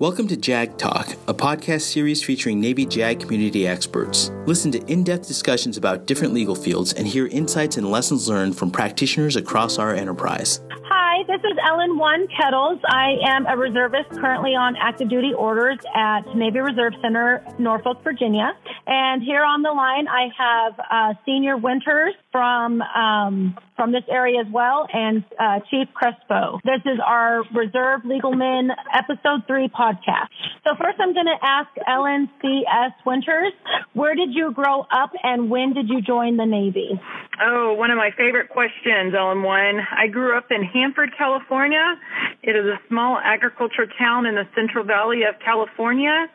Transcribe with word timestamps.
Welcome 0.00 0.28
to 0.28 0.36
JAG 0.36 0.78
Talk, 0.78 1.08
a 1.26 1.34
podcast 1.34 1.80
series 1.80 2.22
featuring 2.22 2.60
Navy 2.60 2.86
JAG 2.86 3.18
community 3.18 3.66
experts. 3.66 4.30
Listen 4.46 4.70
to 4.70 4.78
in 4.86 5.02
depth 5.02 5.26
discussions 5.26 5.76
about 5.76 6.06
different 6.06 6.32
legal 6.32 6.54
fields 6.54 6.92
and 6.92 7.04
hear 7.04 7.26
insights 7.26 7.78
and 7.78 7.90
lessons 7.90 8.28
learned 8.28 8.56
from 8.56 8.70
practitioners 8.70 9.34
across 9.34 9.76
our 9.76 9.92
enterprise. 9.92 10.60
Hi, 10.70 11.24
this 11.26 11.40
is 11.40 11.58
LN1 11.58 12.28
Kettles. 12.30 12.78
I 12.86 13.16
am 13.26 13.46
a 13.46 13.56
reservist 13.56 14.10
currently 14.10 14.54
on 14.54 14.76
active 14.76 15.08
duty 15.08 15.32
orders 15.36 15.78
at 15.96 16.20
Navy 16.32 16.60
Reserve 16.60 16.92
Center, 17.02 17.44
Norfolk, 17.58 18.04
Virginia. 18.04 18.52
And 18.86 19.20
here 19.20 19.42
on 19.42 19.62
the 19.62 19.72
line, 19.72 20.06
I 20.06 20.28
have 20.38 20.78
uh, 20.78 21.14
Senior 21.26 21.56
Winters 21.56 22.14
from 22.30 22.82
um, 22.82 23.56
from 23.76 23.92
this 23.92 24.02
area 24.10 24.40
as 24.40 24.46
well, 24.52 24.86
and 24.92 25.24
uh, 25.38 25.60
Chief 25.70 25.88
Crespo. 25.94 26.60
This 26.64 26.80
is 26.84 26.98
our 27.04 27.42
Reserve 27.54 28.04
Legal 28.04 28.34
Men 28.34 28.70
Episode 28.92 29.46
Three 29.46 29.68
podcast. 29.68 30.28
So 30.64 30.74
first, 30.80 30.98
I'm 31.00 31.14
going 31.14 31.26
to 31.26 31.38
ask 31.42 31.68
Ellen 31.86 32.28
C. 32.42 32.64
S. 32.66 32.92
Winters, 33.06 33.52
where 33.94 34.14
did 34.14 34.30
you 34.32 34.52
grow 34.52 34.80
up, 34.92 35.12
and 35.22 35.50
when 35.50 35.72
did 35.72 35.88
you 35.88 36.02
join 36.02 36.36
the 36.36 36.46
Navy? 36.46 37.00
Oh, 37.40 37.74
one 37.74 37.90
of 37.90 37.96
my 37.96 38.10
favorite 38.16 38.48
questions, 38.48 39.14
Ellen. 39.16 39.42
One. 39.42 39.80
I 39.96 40.08
grew 40.08 40.36
up 40.36 40.50
in 40.50 40.62
Hanford, 40.62 41.10
California. 41.16 41.94
It 42.42 42.56
is 42.56 42.66
a 42.66 42.78
small 42.88 43.18
agriculture 43.22 43.86
town 43.98 44.26
in 44.26 44.34
the 44.34 44.46
Central 44.54 44.84
Valley 44.84 45.22
of 45.22 45.36
California. 45.44 46.26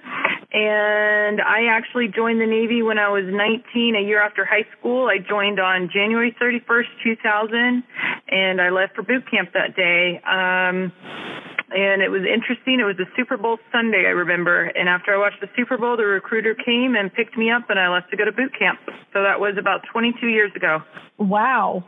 And 0.54 1.42
I 1.42 1.66
actually 1.72 2.08
joined 2.08 2.40
the 2.40 2.46
Navy 2.46 2.84
when 2.84 3.00
I 3.00 3.10
was 3.10 3.24
19, 3.26 3.96
a 3.96 4.02
year 4.02 4.22
after 4.22 4.46
high 4.46 4.68
school. 4.78 5.08
I 5.08 5.18
joined 5.18 5.60
on 5.60 5.83
January 5.92 6.36
31st, 6.42 6.88
2000, 7.04 7.84
and 8.30 8.62
I 8.62 8.70
left 8.70 8.96
for 8.96 9.04
boot 9.04 9.30
camp 9.30 9.50
that 9.54 9.76
day. 9.76 10.22
Um, 10.24 10.92
and 11.74 12.02
it 12.02 12.10
was 12.10 12.22
interesting. 12.22 12.80
It 12.80 12.86
was 12.86 13.00
a 13.02 13.10
Super 13.18 13.36
Bowl 13.36 13.58
Sunday, 13.72 14.06
I 14.06 14.14
remember. 14.14 14.66
And 14.66 14.88
after 14.88 15.14
I 15.14 15.18
watched 15.18 15.42
the 15.42 15.50
Super 15.58 15.78
Bowl, 15.78 15.98
the 15.98 16.06
recruiter 16.06 16.54
came 16.54 16.96
and 16.96 17.12
picked 17.12 17.36
me 17.38 17.50
up, 17.50 17.70
and 17.70 17.80
I 17.80 17.90
left 17.90 18.12
to 18.12 18.18
go 18.18 18.26
to 18.26 18.32
boot 18.32 18.54
camp. 18.58 18.80
So 19.12 19.24
that 19.24 19.40
was 19.40 19.58
about 19.58 19.82
22 19.92 20.28
years 20.28 20.52
ago. 20.56 20.80
Wow, 21.18 21.84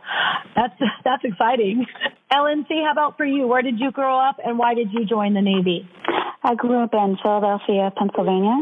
that's 0.56 0.74
that's 1.04 1.24
exciting. 1.24 1.86
Ellen 2.32 2.66
C, 2.68 2.82
how 2.86 2.92
about 2.92 3.18
for 3.18 3.26
you? 3.26 3.48
Where 3.48 3.62
did 3.62 3.80
you 3.80 3.92
grow 3.92 4.18
up, 4.18 4.38
and 4.44 4.58
why 4.58 4.74
did 4.74 4.90
you 4.92 5.06
join 5.06 5.34
the 5.34 5.42
Navy? 5.42 5.88
I 6.44 6.54
grew 6.56 6.84
up 6.84 6.94
in 6.94 7.18
Philadelphia, 7.22 7.92
Pennsylvania, 7.98 8.58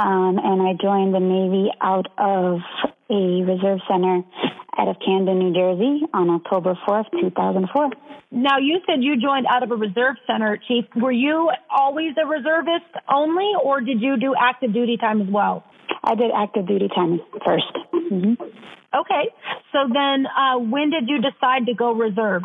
um, 0.00 0.40
and 0.42 0.62
I 0.62 0.72
joined 0.80 1.14
the 1.14 1.20
Navy 1.20 1.68
out 1.80 2.06
of 2.16 2.60
a 3.10 3.44
reserve 3.44 3.80
center 3.88 4.22
out 4.78 4.88
of 4.88 4.96
Camden, 5.04 5.38
New 5.38 5.52
Jersey 5.52 6.06
on 6.14 6.30
October 6.30 6.78
4th, 6.88 7.04
2004. 7.20 7.90
Now, 8.32 8.58
you 8.58 8.78
said 8.86 9.02
you 9.02 9.20
joined 9.20 9.46
out 9.52 9.62
of 9.62 9.72
a 9.72 9.76
reserve 9.76 10.16
center, 10.26 10.58
Chief. 10.68 10.84
Were 10.96 11.12
you 11.12 11.50
always 11.68 12.14
a 12.22 12.26
reservist 12.26 12.88
only, 13.12 13.50
or 13.62 13.80
did 13.80 14.00
you 14.00 14.16
do 14.18 14.34
active 14.40 14.72
duty 14.72 14.96
time 14.96 15.20
as 15.20 15.28
well? 15.28 15.64
I 16.02 16.14
did 16.14 16.30
active 16.34 16.66
duty 16.66 16.88
time 16.88 17.20
1st 17.46 17.72
mm-hmm. 17.94 18.42
Okay. 18.92 19.30
So 19.72 19.86
then, 19.86 20.26
uh, 20.26 20.58
when 20.58 20.90
did 20.90 21.06
you 21.06 21.18
decide 21.22 21.66
to 21.66 21.74
go 21.74 21.94
reserve? 21.94 22.42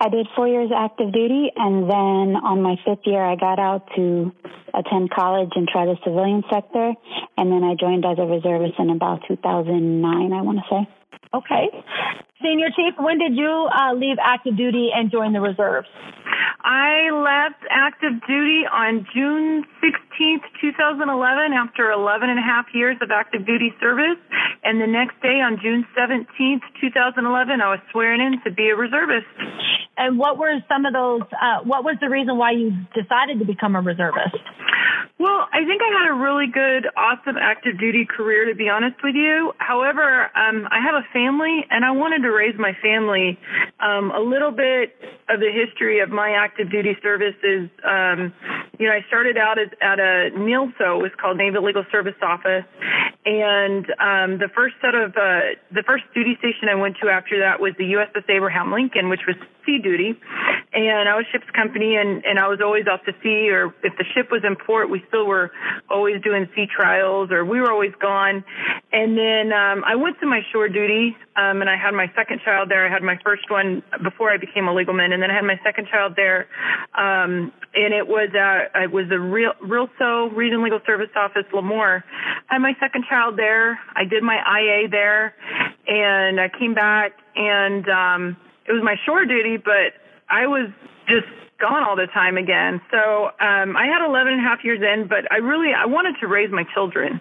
I 0.00 0.08
did 0.08 0.26
four 0.36 0.46
years 0.46 0.70
active 0.74 1.12
duty, 1.12 1.50
and 1.56 1.90
then 1.90 2.36
on 2.36 2.62
my 2.62 2.76
fifth 2.84 3.06
year, 3.06 3.22
I 3.22 3.34
got 3.36 3.58
out 3.58 3.88
to 3.96 4.30
attend 4.74 5.10
college 5.10 5.50
and 5.54 5.66
try 5.66 5.86
the 5.86 5.96
civilian 6.04 6.42
sector, 6.52 6.92
and 7.36 7.50
then 7.50 7.64
I 7.64 7.74
joined 7.74 8.04
as 8.04 8.18
a 8.18 8.26
reservist 8.26 8.74
in 8.78 8.90
about 8.90 9.22
2009, 9.26 10.32
I 10.32 10.42
want 10.42 10.58
to 10.58 10.64
say. 10.70 10.82
Okay. 11.34 11.66
Senior 12.42 12.68
Chief, 12.76 12.94
when 12.98 13.18
did 13.18 13.34
you 13.34 13.68
uh, 13.72 13.94
leave 13.94 14.16
active 14.22 14.56
duty 14.56 14.90
and 14.94 15.10
join 15.10 15.32
the 15.32 15.40
reserves? 15.40 15.88
I 16.64 17.12
left 17.12 17.60
active 17.68 18.24
duty 18.26 18.64
on 18.64 19.06
June 19.12 19.64
16th, 19.84 20.48
2011, 20.62 21.52
after 21.52 21.92
11 21.92 22.30
and 22.30 22.38
a 22.38 22.42
half 22.42 22.64
years 22.72 22.96
of 23.02 23.10
active 23.10 23.44
duty 23.44 23.74
service. 23.78 24.16
And 24.64 24.80
the 24.80 24.86
next 24.86 25.20
day, 25.20 25.44
on 25.44 25.60
June 25.60 25.84
17th, 25.92 26.64
2011, 26.80 27.60
I 27.60 27.68
was 27.68 27.80
swearing 27.92 28.22
in 28.22 28.40
to 28.44 28.50
be 28.50 28.70
a 28.70 28.76
reservist. 28.76 29.28
And 29.98 30.18
what 30.18 30.38
were 30.38 30.56
some 30.66 30.86
of 30.86 30.94
those, 30.94 31.28
uh, 31.36 31.60
what 31.64 31.84
was 31.84 31.96
the 32.00 32.08
reason 32.08 32.38
why 32.38 32.52
you 32.52 32.72
decided 32.96 33.40
to 33.40 33.44
become 33.44 33.76
a 33.76 33.82
reservist? 33.82 34.40
Well, 35.18 35.33
I 35.52 35.64
think 35.64 35.82
I 35.82 35.90
had 36.02 36.10
a 36.10 36.14
really 36.14 36.46
good, 36.46 36.86
awesome 36.96 37.36
active 37.36 37.78
duty 37.78 38.04
career, 38.04 38.46
to 38.46 38.54
be 38.54 38.68
honest 38.68 38.96
with 39.02 39.14
you. 39.14 39.52
However, 39.58 40.30
um, 40.36 40.68
I 40.70 40.80
have 40.80 40.94
a 40.94 41.06
family, 41.12 41.64
and 41.70 41.84
I 41.84 41.90
wanted 41.90 42.22
to 42.22 42.30
raise 42.30 42.54
my 42.58 42.72
family. 42.82 43.38
Um, 43.80 44.10
a 44.10 44.20
little 44.20 44.50
bit 44.50 44.94
of 45.28 45.40
the 45.40 45.50
history 45.50 46.00
of 46.00 46.10
my 46.10 46.32
active 46.32 46.70
duty 46.70 46.96
service 47.02 47.34
is, 47.42 47.68
um, 47.84 48.32
you 48.78 48.86
know, 48.86 48.94
I 48.94 49.04
started 49.08 49.36
out 49.36 49.58
at 49.58 49.98
a 49.98 50.30
NLSO, 50.36 51.00
it 51.00 51.02
was 51.02 51.12
called 51.20 51.38
Naval 51.38 51.64
Legal 51.64 51.84
Service 51.90 52.18
Office, 52.22 52.64
and 53.24 53.86
um, 53.98 54.38
the 54.38 54.52
first 54.54 54.76
set 54.80 54.94
of 54.94 55.16
uh, 55.16 55.56
the 55.72 55.82
first 55.86 56.04
duty 56.14 56.36
station 56.38 56.68
I 56.68 56.74
went 56.74 56.96
to 57.02 57.08
after 57.08 57.40
that 57.40 57.60
was 57.60 57.72
the 57.78 57.96
USS 57.96 58.28
Abraham 58.28 58.70
Lincoln, 58.70 59.08
which 59.08 59.24
was 59.26 59.36
sea 59.64 59.80
duty, 59.82 60.12
and 60.72 61.08
I 61.08 61.16
was 61.16 61.24
ship's 61.32 61.48
company, 61.56 61.96
and 61.96 62.24
and 62.24 62.38
I 62.38 62.48
was 62.48 62.60
always 62.62 62.84
off 62.86 63.00
to 63.06 63.12
sea, 63.22 63.48
or 63.48 63.74
if 63.82 63.96
the 63.96 64.04
ship 64.14 64.28
was 64.30 64.42
in 64.44 64.56
port, 64.56 64.90
we 64.90 65.02
still 65.08 65.26
were 65.26 65.33
always 65.90 66.20
doing 66.22 66.48
sea 66.54 66.66
trials 66.66 67.30
or 67.30 67.44
we 67.44 67.60
were 67.60 67.70
always 67.70 67.92
gone. 68.00 68.44
And 68.92 69.16
then 69.16 69.52
um, 69.52 69.84
I 69.84 69.96
went 69.96 70.20
to 70.20 70.26
my 70.26 70.40
shore 70.52 70.68
duty 70.68 71.16
um, 71.36 71.60
and 71.60 71.68
I 71.68 71.76
had 71.76 71.92
my 71.92 72.10
second 72.14 72.40
child 72.44 72.70
there. 72.70 72.86
I 72.86 72.92
had 72.92 73.02
my 73.02 73.18
first 73.24 73.50
one 73.50 73.82
before 74.02 74.30
I 74.30 74.36
became 74.36 74.68
a 74.68 74.74
legal 74.74 74.94
man, 74.94 75.12
and 75.12 75.22
then 75.22 75.30
I 75.30 75.34
had 75.34 75.44
my 75.44 75.58
second 75.64 75.88
child 75.88 76.14
there. 76.16 76.46
Um, 76.96 77.52
and 77.74 77.92
it 77.92 78.06
was 78.06 78.30
uh, 78.34 78.82
it 78.82 78.92
was 78.92 79.06
a 79.10 79.18
real 79.18 79.52
real 79.60 79.88
so 79.98 80.28
Region 80.30 80.62
Legal 80.62 80.80
Service 80.86 81.10
Office 81.16 81.46
Lemoore. 81.52 82.04
I 82.50 82.54
had 82.54 82.62
my 82.62 82.74
second 82.78 83.04
child 83.08 83.36
there. 83.36 83.80
I 83.96 84.04
did 84.04 84.22
my 84.22 84.36
IA 84.36 84.88
there, 84.88 85.34
and 85.88 86.40
I 86.40 86.48
came 86.48 86.74
back 86.74 87.18
and 87.36 87.88
um, 87.88 88.36
it 88.66 88.72
was 88.72 88.82
my 88.82 88.96
shore 89.04 89.24
duty, 89.24 89.56
but 89.56 89.92
I 90.28 90.46
was 90.46 90.70
just 91.08 91.26
gone 91.64 91.82
all 91.82 91.96
the 91.96 92.12
time 92.12 92.36
again. 92.36 92.80
So 92.92 93.32
um, 93.40 93.72
I 93.72 93.88
had 93.88 94.04
11 94.04 94.36
and 94.36 94.40
a 94.40 94.44
half 94.44 94.60
years 94.64 94.84
in, 94.84 95.08
but 95.08 95.24
I 95.32 95.40
really 95.40 95.72
I 95.72 95.86
wanted 95.86 96.20
to 96.20 96.28
raise 96.28 96.52
my 96.52 96.64
children, 96.74 97.20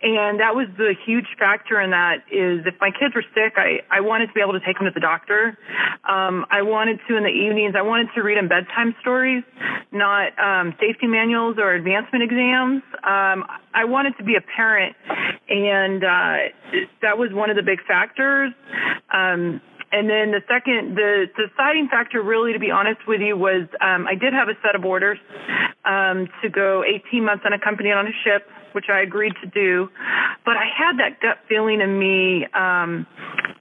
and 0.00 0.40
that 0.40 0.56
was 0.56 0.66
the 0.78 0.94
huge 1.04 1.28
factor 1.38 1.78
in 1.78 1.90
that. 1.90 2.24
Is 2.32 2.64
if 2.64 2.80
my 2.80 2.88
kids 2.88 3.14
were 3.14 3.24
sick, 3.36 3.60
I 3.60 3.84
I 3.92 4.00
wanted 4.00 4.28
to 4.28 4.32
be 4.32 4.40
able 4.40 4.56
to 4.56 4.64
take 4.64 4.80
them 4.80 4.88
to 4.88 4.94
the 4.94 5.04
doctor. 5.04 5.58
Um, 6.08 6.48
I 6.48 6.62
wanted 6.64 7.00
to 7.08 7.16
in 7.20 7.22
the 7.22 7.36
evenings. 7.36 7.74
I 7.76 7.82
wanted 7.82 8.08
to 8.16 8.22
read 8.22 8.38
them 8.38 8.48
bedtime 8.48 8.96
stories, 9.04 9.44
not 9.92 10.32
um, 10.40 10.72
safety 10.80 11.06
manuals 11.06 11.56
or 11.60 11.74
advancement 11.74 12.24
exams. 12.24 12.80
Um, 13.04 13.44
I 13.76 13.84
wanted 13.84 14.16
to 14.16 14.24
be 14.24 14.36
a 14.40 14.44
parent, 14.56 14.96
and 15.48 16.02
uh, 16.02 16.36
that 17.02 17.18
was 17.20 17.28
one 17.32 17.50
of 17.50 17.56
the 17.56 17.62
big 17.62 17.84
factors. 17.84 18.52
Um, 19.12 19.60
and 19.92 20.08
then 20.08 20.32
the 20.32 20.40
second, 20.48 20.96
the 20.96 21.26
deciding 21.36 21.88
factor, 21.88 22.22
really, 22.22 22.54
to 22.54 22.58
be 22.58 22.70
honest 22.70 23.06
with 23.06 23.20
you, 23.20 23.36
was 23.36 23.68
um, 23.80 24.06
I 24.08 24.14
did 24.14 24.32
have 24.32 24.48
a 24.48 24.56
set 24.64 24.74
of 24.74 24.86
orders 24.86 25.18
um, 25.84 26.28
to 26.42 26.48
go 26.48 26.82
18 26.82 27.22
months 27.22 27.44
unaccompanied 27.44 27.92
on 27.92 28.06
a 28.06 28.16
ship, 28.24 28.48
which 28.72 28.86
I 28.88 29.00
agreed 29.00 29.34
to 29.42 29.48
do. 29.48 29.90
But 30.46 30.56
I 30.56 30.64
had 30.64 30.96
that 30.96 31.20
gut 31.20 31.38
feeling 31.46 31.82
in 31.82 31.98
me, 31.98 32.46
um, 32.54 33.06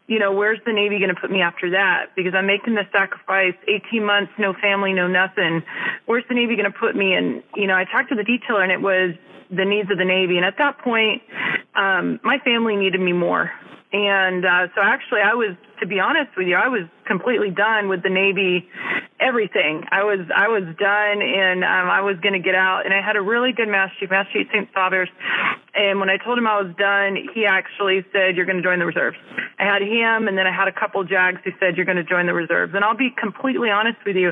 you 0.07 0.19
know, 0.19 0.31
where's 0.31 0.59
the 0.65 0.71
Navy 0.71 0.99
going 0.99 1.13
to 1.13 1.19
put 1.19 1.31
me 1.31 1.41
after 1.41 1.71
that? 1.71 2.15
Because 2.15 2.33
I'm 2.33 2.47
making 2.47 2.75
the 2.75 2.87
sacrifice, 2.93 3.55
18 3.67 4.03
months, 4.03 4.31
no 4.39 4.53
family, 4.53 4.93
no 4.93 5.07
nothing. 5.07 5.63
Where's 6.05 6.23
the 6.29 6.35
Navy 6.35 6.55
going 6.55 6.71
to 6.71 6.77
put 6.77 6.95
me? 6.95 7.13
And, 7.13 7.43
you 7.55 7.67
know, 7.67 7.75
I 7.75 7.83
talked 7.83 8.07
to 8.09 8.15
the 8.15 8.23
detailer 8.23 8.63
and 8.63 8.71
it 8.71 8.79
was 8.79 9.15
the 9.51 9.65
needs 9.65 9.91
of 9.91 9.97
the 9.97 10.05
Navy. 10.05 10.37
And 10.37 10.45
at 10.45 10.55
that 10.59 10.79
point, 10.79 11.21
um, 11.75 12.21
my 12.23 12.39
family 12.39 12.77
needed 12.77 13.01
me 13.01 13.11
more. 13.11 13.51
And 13.93 14.45
uh, 14.45 14.67
so 14.73 14.81
actually, 14.81 15.19
I 15.19 15.33
was, 15.33 15.55
to 15.81 15.87
be 15.87 15.99
honest 15.99 16.31
with 16.37 16.47
you, 16.47 16.55
I 16.55 16.69
was 16.69 16.87
completely 17.05 17.51
done 17.51 17.89
with 17.89 18.03
the 18.03 18.09
Navy, 18.09 18.69
everything. 19.19 19.83
I 19.91 20.03
was 20.03 20.19
I 20.31 20.47
was 20.47 20.63
done, 20.79 21.19
and 21.19 21.63
um, 21.63 21.91
I 21.91 21.99
was 22.01 22.15
going 22.23 22.33
to 22.33 22.39
get 22.39 22.55
out. 22.55 22.85
And 22.85 22.93
I 22.93 23.01
had 23.05 23.17
a 23.17 23.21
really 23.21 23.51
good 23.51 23.67
Master 23.67 23.95
Chief, 23.99 24.09
Master 24.09 24.31
Chief 24.31 24.47
St. 24.47 24.67
And 25.73 25.99
when 25.99 26.09
I 26.09 26.17
told 26.17 26.37
him 26.37 26.47
I 26.47 26.61
was 26.61 26.75
done, 26.75 27.15
he 27.35 27.45
actually 27.45 28.03
said, 28.11 28.35
"You're 28.35 28.45
going 28.45 28.57
to 28.57 28.63
join 28.63 28.79
the 28.79 28.85
reserves." 28.85 29.17
I 29.59 29.63
had 29.63 29.81
him, 29.81 30.27
and 30.27 30.37
then 30.37 30.47
I 30.47 30.55
had 30.55 30.67
a 30.67 30.75
couple 30.75 31.03
Jags 31.03 31.39
who 31.43 31.51
said, 31.59 31.75
"You're 31.75 31.85
going 31.85 31.99
to 32.01 32.07
join 32.07 32.25
the 32.27 32.33
reserves." 32.33 32.73
And 32.73 32.83
I'll 32.83 32.97
be 32.97 33.11
completely 33.11 33.69
honest 33.69 33.99
with 34.05 34.15
you, 34.15 34.31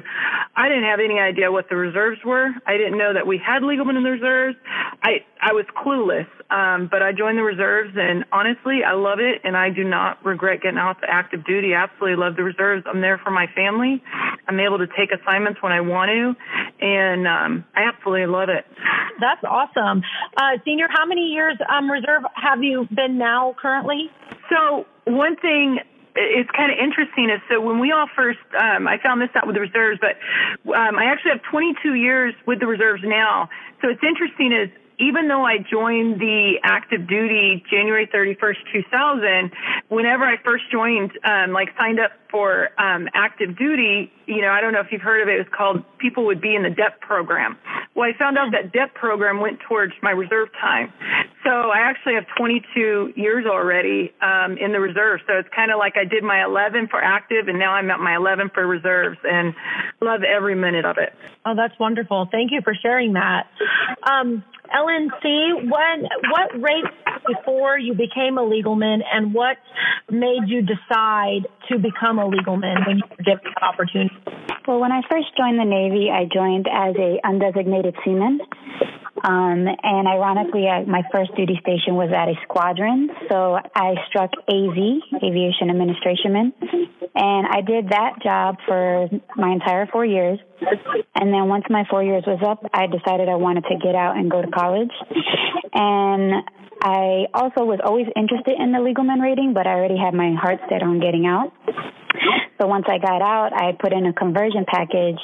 I 0.56 0.68
didn't 0.68 0.88
have 0.88 1.00
any 1.00 1.20
idea 1.20 1.52
what 1.52 1.70
the 1.70 1.76
reserves 1.76 2.20
were. 2.26 2.50
I 2.66 2.78
didn't 2.78 2.98
know 2.98 3.14
that 3.14 3.28
we 3.28 3.38
had 3.38 3.64
legal 3.64 3.86
men 3.86 3.96
in 3.96 4.04
the 4.04 4.12
reserves. 4.12 4.58
I 5.04 5.24
I 5.40 5.54
was 5.54 5.66
clueless, 5.76 6.28
um, 6.52 6.88
but 6.92 7.04
I 7.04 7.12
joined 7.12 7.38
the 7.38 7.44
reserves, 7.44 7.96
and 7.96 8.26
honestly, 8.32 8.84
I 8.84 8.94
love 8.94 9.20
it, 9.20 9.42
and 9.50 9.58
I 9.58 9.72
do 9.72 9.84
not 9.84 10.24
regret 10.24 10.62
getting 10.62 10.78
out 10.78 11.02
the 11.02 11.10
active 11.10 11.44
duty. 11.44 11.74
I 11.74 11.90
absolutely 11.90 12.22
love 12.22 12.36
the 12.38 12.44
reserves. 12.44 12.86
I'm 12.86 13.02
there 13.02 13.18
for 13.18 13.32
my 13.32 13.48
family. 13.56 13.98
I'm 14.48 14.60
able 14.60 14.78
to 14.78 14.86
take 14.86 15.10
assignments 15.10 15.58
when 15.62 15.74
I 15.74 15.82
want 15.82 16.10
to, 16.14 16.38
and 16.86 17.28
um, 17.28 17.66
I 17.74 17.90
absolutely 17.90 18.28
love 18.28 18.50
it. 18.50 18.64
That's 19.20 19.42
awesome, 19.42 20.04
uh, 20.38 20.62
senior. 20.64 20.86
How 20.88 21.08
many 21.08 21.34
years 21.34 21.58
um, 21.66 21.90
reserve 21.90 22.22
have 22.36 22.62
you 22.62 22.88
been 22.94 23.18
now 23.18 23.56
currently? 23.60 24.12
So 24.54 24.86
one 25.06 25.36
thing 25.36 25.80
it's 26.16 26.50
kind 26.52 26.72
of 26.72 26.78
interesting 26.78 27.30
is 27.30 27.42
so 27.50 27.62
when 27.62 27.80
we 27.80 27.92
all 27.92 28.08
first 28.16 28.40
um, 28.54 28.88
I 28.88 28.98
found 29.02 29.22
this 29.22 29.30
out 29.34 29.48
with 29.48 29.56
the 29.56 29.62
reserves, 29.62 30.00
but 30.00 30.14
um, 30.78 30.98
I 30.98 31.10
actually 31.10 31.32
have 31.42 31.42
22 31.50 31.96
years 31.96 32.34
with 32.46 32.60
the 32.60 32.68
reserves 32.68 33.02
now. 33.04 33.50
So 33.82 33.90
it's 33.90 34.04
interesting 34.06 34.54
is 34.54 34.70
even 35.00 35.28
though 35.28 35.46
I 35.46 35.58
joined 35.60 36.20
the 36.20 36.60
active 36.64 37.08
duty 37.08 37.64
January 37.70 38.08
31st, 38.08 38.58
2000, 38.72 39.52
whenever 39.88 40.26
I 40.26 40.36
first 40.44 40.70
joined, 40.72 41.12
um, 41.24 41.52
like 41.52 41.70
signed 41.78 42.00
up 42.00 42.12
for 42.30 42.70
um, 42.78 43.08
active 43.14 43.58
duty, 43.58 44.12
you 44.26 44.42
know, 44.42 44.50
I 44.50 44.62
don't 44.62 44.74
know 44.74 44.82
if 44.82 44.92
you've 44.92 45.02
heard 45.02 45.22
of 45.22 45.30
it. 45.30 45.36
It 45.36 45.38
was 45.40 45.54
called 45.56 45.84
People 46.00 46.26
Would 46.28 46.42
Be 46.42 46.56
in 46.56 46.64
the 46.64 46.70
DEP 46.70 47.02
program. 47.02 47.58
Well, 47.96 48.10
I 48.10 48.18
found 48.18 48.38
out 48.38 48.52
that 48.52 48.72
DEP 48.72 48.94
program 48.96 49.40
went 49.40 49.60
towards 49.68 49.94
my 50.02 50.12
reserve 50.12 50.50
time. 50.60 50.92
So 51.44 51.50
I 51.50 51.80
actually 51.90 52.16
have 52.16 52.26
22 52.38 53.14
years 53.16 53.46
already 53.46 54.14
um, 54.22 54.58
in 54.58 54.72
the 54.72 54.80
reserve. 54.80 55.22
So 55.28 55.38
it's 55.38 55.50
kind 55.56 55.72
of 55.72 55.80
like 55.80 55.94
I 55.96 56.06
did 56.06 56.24
my 56.24 56.44
11 56.44 56.88
for 56.90 57.02
active, 57.02 57.48
and 57.48 57.60
now 57.60 57.74
I'm 57.74 57.90
at 57.92 58.00
my 58.00 58.16
11 58.16 58.52
for 58.54 58.66
reserves, 58.66 59.18
and 59.24 59.54
love 60.02 60.22
every 60.24 60.56
minute 60.56 60.86
of 60.86 60.98
it. 60.98 61.14
Oh, 61.46 61.56
that's 61.56 61.78
wonderful. 61.80 62.28
Thank 62.32 62.52
you 62.52 62.62
for 62.64 62.74
sharing 62.82 63.14
that. 63.14 63.48
Um, 64.04 64.44
Ellen 64.72 65.10
C., 65.22 65.52
when 65.56 66.08
what 66.30 66.62
rates 66.62 66.96
before 67.26 67.78
you 67.78 67.94
became 67.94 68.38
a 68.38 68.44
legal 68.44 68.76
man, 68.76 69.02
and 69.12 69.34
what 69.34 69.58
made 70.12 70.48
you 70.48 70.62
decide 70.62 71.48
to 71.70 71.80
become 71.80 72.20
a 72.20 72.28
legal 72.28 72.58
man 72.58 72.78
when 72.86 72.98
you 72.98 73.04
were 73.10 73.24
given 73.24 73.52
the 73.56 73.64
opportunity? 73.64 74.16
Well, 74.70 74.80
when 74.80 74.92
I 74.92 75.02
first 75.10 75.36
joined 75.36 75.58
the 75.58 75.66
Navy, 75.66 76.14
I 76.14 76.30
joined 76.30 76.68
as 76.70 76.94
a 76.94 77.18
undesignated 77.26 77.98
seaman. 78.06 78.38
Um, 79.26 79.66
and 79.66 80.08
ironically, 80.08 80.68
I, 80.68 80.86
my 80.86 81.02
first 81.12 81.34
duty 81.36 81.58
station 81.60 81.96
was 81.96 82.14
at 82.14 82.30
a 82.30 82.38
squadron. 82.44 83.10
So 83.32 83.58
I 83.58 83.96
struck 84.10 84.30
AZ, 84.46 84.78
Aviation 85.26 85.72
Administration 85.74 86.34
Man, 86.34 86.54
and 87.16 87.48
I 87.50 87.62
did 87.66 87.90
that 87.90 88.22
job 88.22 88.58
for 88.68 89.10
my 89.36 89.50
entire 89.50 89.88
four 89.88 90.06
years. 90.06 90.38
And 91.16 91.34
then 91.34 91.50
once 91.50 91.66
my 91.72 91.86
four 91.90 92.04
years 92.04 92.24
was 92.28 92.38
up, 92.46 92.62
I 92.72 92.86
decided 92.86 93.28
I 93.28 93.42
wanted 93.42 93.66
to 93.74 93.76
get 93.82 93.96
out 93.96 94.18
and 94.18 94.30
go 94.30 94.40
to 94.40 94.52
college. 94.52 94.94
And 95.74 96.46
I 96.84 97.26
also 97.34 97.66
was 97.66 97.80
always 97.84 98.06
interested 98.16 98.54
in 98.54 98.72
the 98.72 98.78
legalman 98.78 99.20
rating, 99.20 99.54
but 99.56 99.66
I 99.66 99.74
already 99.74 99.98
had 99.98 100.14
my 100.14 100.36
heart 100.40 100.60
set 100.70 100.84
on 100.84 101.00
getting 101.00 101.26
out. 101.26 101.54
So 102.60 102.68
once 102.68 102.86
I 102.88 102.98
got 102.98 103.22
out, 103.22 103.52
I 103.54 103.72
put 103.80 103.94
in 103.94 104.06
a 104.06 104.14
conversion 104.14 104.66
package 104.68 105.20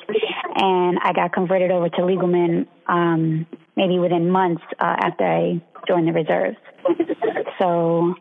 and 0.55 0.97
I 1.03 1.11
got 1.13 1.33
converted 1.33 1.71
over 1.71 1.89
to 1.89 2.01
legalman 2.01 2.67
um, 2.87 3.45
maybe 3.75 3.99
within 3.99 4.29
months 4.29 4.63
uh, 4.79 4.95
after 5.03 5.25
I 5.25 5.61
joined 5.87 6.07
the 6.07 6.13
reserves. 6.13 6.57
So 7.59 8.13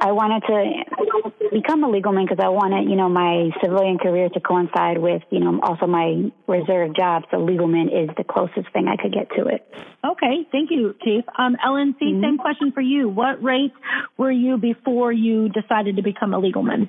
I 0.00 0.12
wanted 0.12 0.42
to 0.46 1.50
become 1.50 1.82
a 1.84 1.88
legalman 1.88 2.28
because 2.28 2.42
I 2.42 2.48
wanted, 2.48 2.88
you 2.88 2.96
know, 2.96 3.08
my 3.08 3.50
civilian 3.62 3.98
career 3.98 4.28
to 4.28 4.40
coincide 4.40 4.98
with, 4.98 5.22
you 5.30 5.40
know, 5.40 5.60
also 5.62 5.86
my 5.86 6.30
reserve 6.46 6.94
job. 6.94 7.24
So 7.30 7.38
legalman 7.38 7.86
is 7.86 8.10
the 8.16 8.24
closest 8.24 8.72
thing 8.72 8.86
I 8.88 8.96
could 9.00 9.12
get 9.12 9.28
to 9.36 9.46
it. 9.46 9.66
Okay, 10.04 10.46
thank 10.52 10.70
you, 10.70 10.94
Chief. 11.02 11.24
Um, 11.38 11.56
Ellen 11.64 11.96
C., 11.98 12.06
mm-hmm. 12.06 12.22
same 12.22 12.38
question 12.38 12.72
for 12.72 12.80
you. 12.80 13.08
What 13.08 13.42
rate 13.42 13.72
were 14.16 14.30
you 14.30 14.56
before 14.56 15.12
you 15.12 15.48
decided 15.48 15.96
to 15.96 16.02
become 16.02 16.34
a 16.34 16.40
legalman? 16.40 16.88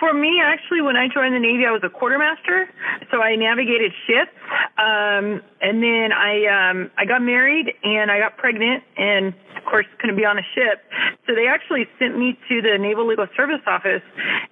For 0.00 0.14
me, 0.14 0.40
actually, 0.42 0.80
when 0.80 0.96
I 0.96 1.08
joined 1.12 1.34
the 1.36 1.38
Navy, 1.38 1.68
I 1.68 1.72
was 1.76 1.84
a 1.84 1.92
quartermaster, 1.92 2.72
so 3.12 3.20
I 3.20 3.36
navigated 3.36 3.92
ships. 4.08 4.32
Um, 4.80 5.44
and 5.60 5.84
then 5.84 6.08
I 6.16 6.48
um, 6.48 6.90
I 6.96 7.04
got 7.04 7.20
married 7.20 7.68
and 7.84 8.10
I 8.10 8.18
got 8.18 8.38
pregnant, 8.40 8.82
and 8.96 9.36
of 9.60 9.64
course 9.68 9.84
couldn't 10.00 10.16
be 10.16 10.24
on 10.24 10.38
a 10.40 10.46
ship. 10.56 10.80
So 11.28 11.36
they 11.36 11.46
actually 11.46 11.84
sent 12.00 12.16
me 12.16 12.32
to 12.48 12.62
the 12.64 12.80
Naval 12.80 13.06
Legal 13.06 13.28
Service 13.36 13.60
Office, 13.68 14.00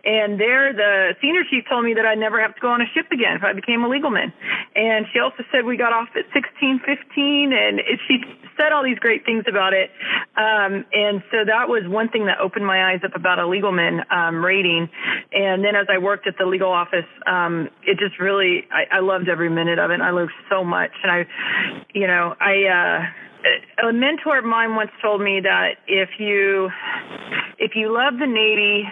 and 0.05 0.39
there 0.39 0.77
the 0.77 1.17
senior 1.25 1.49
chief 1.49 1.65
told 1.65 1.89
me 1.89 1.95
that 1.95 2.05
I'd 2.05 2.21
never 2.21 2.39
have 2.45 2.55
to 2.55 2.61
go 2.61 2.69
on 2.69 2.83
a 2.85 2.89
ship 2.93 3.09
again 3.11 3.41
if 3.41 3.43
I 3.43 3.57
became 3.57 3.83
a 3.83 3.89
legalman. 3.89 4.29
And 4.77 5.09
she 5.13 5.19
also 5.19 5.49
said 5.51 5.65
we 5.65 5.81
got 5.81 5.97
off 5.97 6.13
at 6.13 6.29
16:15, 6.37 7.57
and 7.57 7.81
she 8.07 8.21
said 8.59 8.73
all 8.73 8.85
these 8.85 8.99
great 8.99 9.25
things 9.25 9.45
about 9.49 9.73
it. 9.73 9.91
Um, 10.37 10.85
and 10.93 11.23
so 11.31 11.45
that 11.47 11.69
was 11.69 11.83
one 11.87 12.09
thing 12.09 12.27
that 12.27 12.39
opened 12.41 12.67
my 12.67 12.93
eyes 12.93 13.01
up 13.05 13.15
about 13.15 13.39
a 13.39 13.43
legalman 13.43 14.05
um, 14.13 14.45
rating. 14.45 14.89
And 15.33 15.65
then 15.65 15.75
as 15.75 15.87
I 15.89 15.99
worked 15.99 16.27
at 16.27 16.35
the 16.39 16.47
legal 16.47 16.71
office, 16.71 17.09
um, 17.27 17.69
it 17.87 17.99
just 17.99 18.19
really 18.21 18.65
I, 18.71 18.99
I 18.99 19.01
loved 19.01 19.29
every 19.29 19.49
minute 19.49 19.79
of 19.79 19.91
it. 19.91 20.01
I 20.01 20.11
learned 20.11 20.31
so 20.51 20.65
much, 20.65 20.91
and 21.03 21.11
I, 21.13 21.27
you 21.95 22.07
know, 22.07 22.35
I. 22.41 22.65
Uh, 22.65 23.07
a 23.89 23.93
mentor 23.93 24.39
of 24.39 24.45
mine 24.45 24.75
once 24.75 24.91
told 25.01 25.21
me 25.21 25.41
that 25.41 25.75
if 25.87 26.09
you 26.19 26.71
if 27.59 27.73
you 27.77 27.95
love 27.95 28.15
the 28.19 28.27
Navy, 28.27 28.83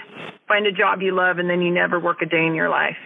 find 0.46 0.66
a 0.66 0.72
job 0.72 1.02
you 1.02 1.14
love 1.14 1.38
and 1.38 1.50
then 1.50 1.62
you 1.62 1.72
never 1.72 1.98
work 1.98 2.22
a 2.22 2.26
day 2.26 2.46
in 2.46 2.54
your 2.54 2.68
life. 2.68 2.96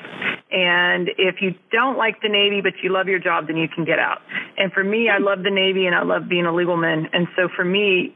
And 0.52 1.08
if 1.17 1.37
you 1.41 1.55
don't 1.70 1.97
like 1.97 2.20
the 2.23 2.29
Navy 2.29 2.61
but 2.61 2.73
you 2.82 2.93
love 2.93 3.06
your 3.06 3.20
job, 3.20 3.47
then 3.47 3.56
you 3.56 3.69
can 3.69 3.85
get 3.85 3.99
out. 3.99 4.19
And 4.56 4.73
for 4.73 4.82
me, 4.82 5.08
I 5.08 5.19
love 5.19 5.44
the 5.44 5.50
Navy 5.50 5.87
and 5.87 5.94
I 5.94 6.02
love 6.02 6.29
being 6.29 6.47
a 6.47 6.55
legal 6.55 6.76
man. 6.76 7.08
And 7.12 7.29
so 7.37 7.49
for 7.55 7.64
me, 7.64 8.14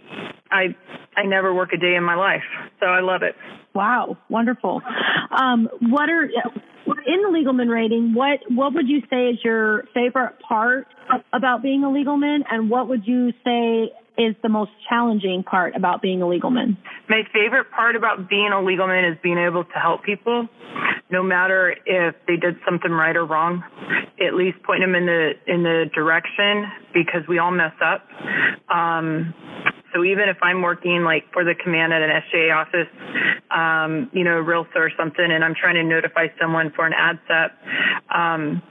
I 0.51 0.75
I 1.17 1.25
never 1.25 1.55
work 1.55 1.73
a 1.73 1.77
day 1.77 1.95
in 1.95 2.03
my 2.03 2.17
life. 2.17 2.43
So 2.81 2.87
I 2.87 3.01
love 3.01 3.23
it. 3.23 3.37
Wow, 3.75 4.17
wonderful. 4.29 4.83
Um, 5.31 5.69
what 5.81 6.09
are 6.09 6.25
in 7.07 7.23
the 7.23 7.29
legalman 7.29 7.69
rating? 7.69 8.15
What 8.15 8.41
what 8.49 8.75
would 8.75 8.89
you 8.89 9.01
say 9.11 9.31
is 9.31 9.39
your 9.45 9.85
favorite 9.95 10.39
part 10.41 10.87
about 11.33 11.63
being 11.63 11.85
a 11.85 11.89
legalman, 11.89 12.41
and 12.51 12.71
what 12.71 12.89
would 12.89 13.07
you 13.07 13.33
say 13.45 13.93
is 14.17 14.37
the 14.43 14.49
most 14.49 14.71
challenging 14.89 15.43
part 15.43 15.75
about 15.75 16.03
being 16.03 16.23
a 16.23 16.25
legalman? 16.25 16.77
My 17.09 17.23
favorite 17.33 17.71
part 17.71 17.97
about 17.97 18.29
being 18.29 18.51
a 18.53 18.57
legalman 18.57 19.11
is 19.11 19.19
being 19.23 19.39
able 19.39 19.65
to 19.65 19.79
help 19.81 20.05
people, 20.05 20.49
no 21.11 21.23
matter 21.23 21.75
if 21.87 22.15
they 22.27 22.37
did 22.37 22.57
something 22.65 22.91
right 22.91 23.17
or 23.17 23.25
wrong. 23.25 23.63
At 24.25 24.35
least 24.35 24.63
point 24.63 24.81
them 24.83 24.95
in 24.95 25.07
the 25.07 25.33
in 25.47 25.63
the 25.63 25.85
direction 25.95 26.65
because 26.93 27.23
we 27.29 27.39
all 27.39 27.51
mess 27.51 27.75
up. 27.85 28.07
Um, 28.75 29.35
so 29.95 30.03
even 30.03 30.29
if 30.29 30.39
I'm 30.43 30.61
working 30.61 31.05
like 31.05 31.31
for 31.33 31.45
the 31.45 31.55
command 31.55 31.93
at 31.93 32.03
an 32.03 32.11
SJA 32.11 32.51
office, 32.51 32.91
um, 33.51 34.11
you 34.13 34.25
know, 34.25 34.43
RLSO 34.43 34.77
or 34.77 34.91
something, 34.99 35.25
and 35.25 35.45
I'm 35.45 35.55
trying 35.55 35.77
to 35.77 35.85
notify 35.85 36.27
someone 36.41 36.73
for 36.75 36.85
an 36.85 36.93
ADSEP, 36.93 37.51
um, 38.11 38.63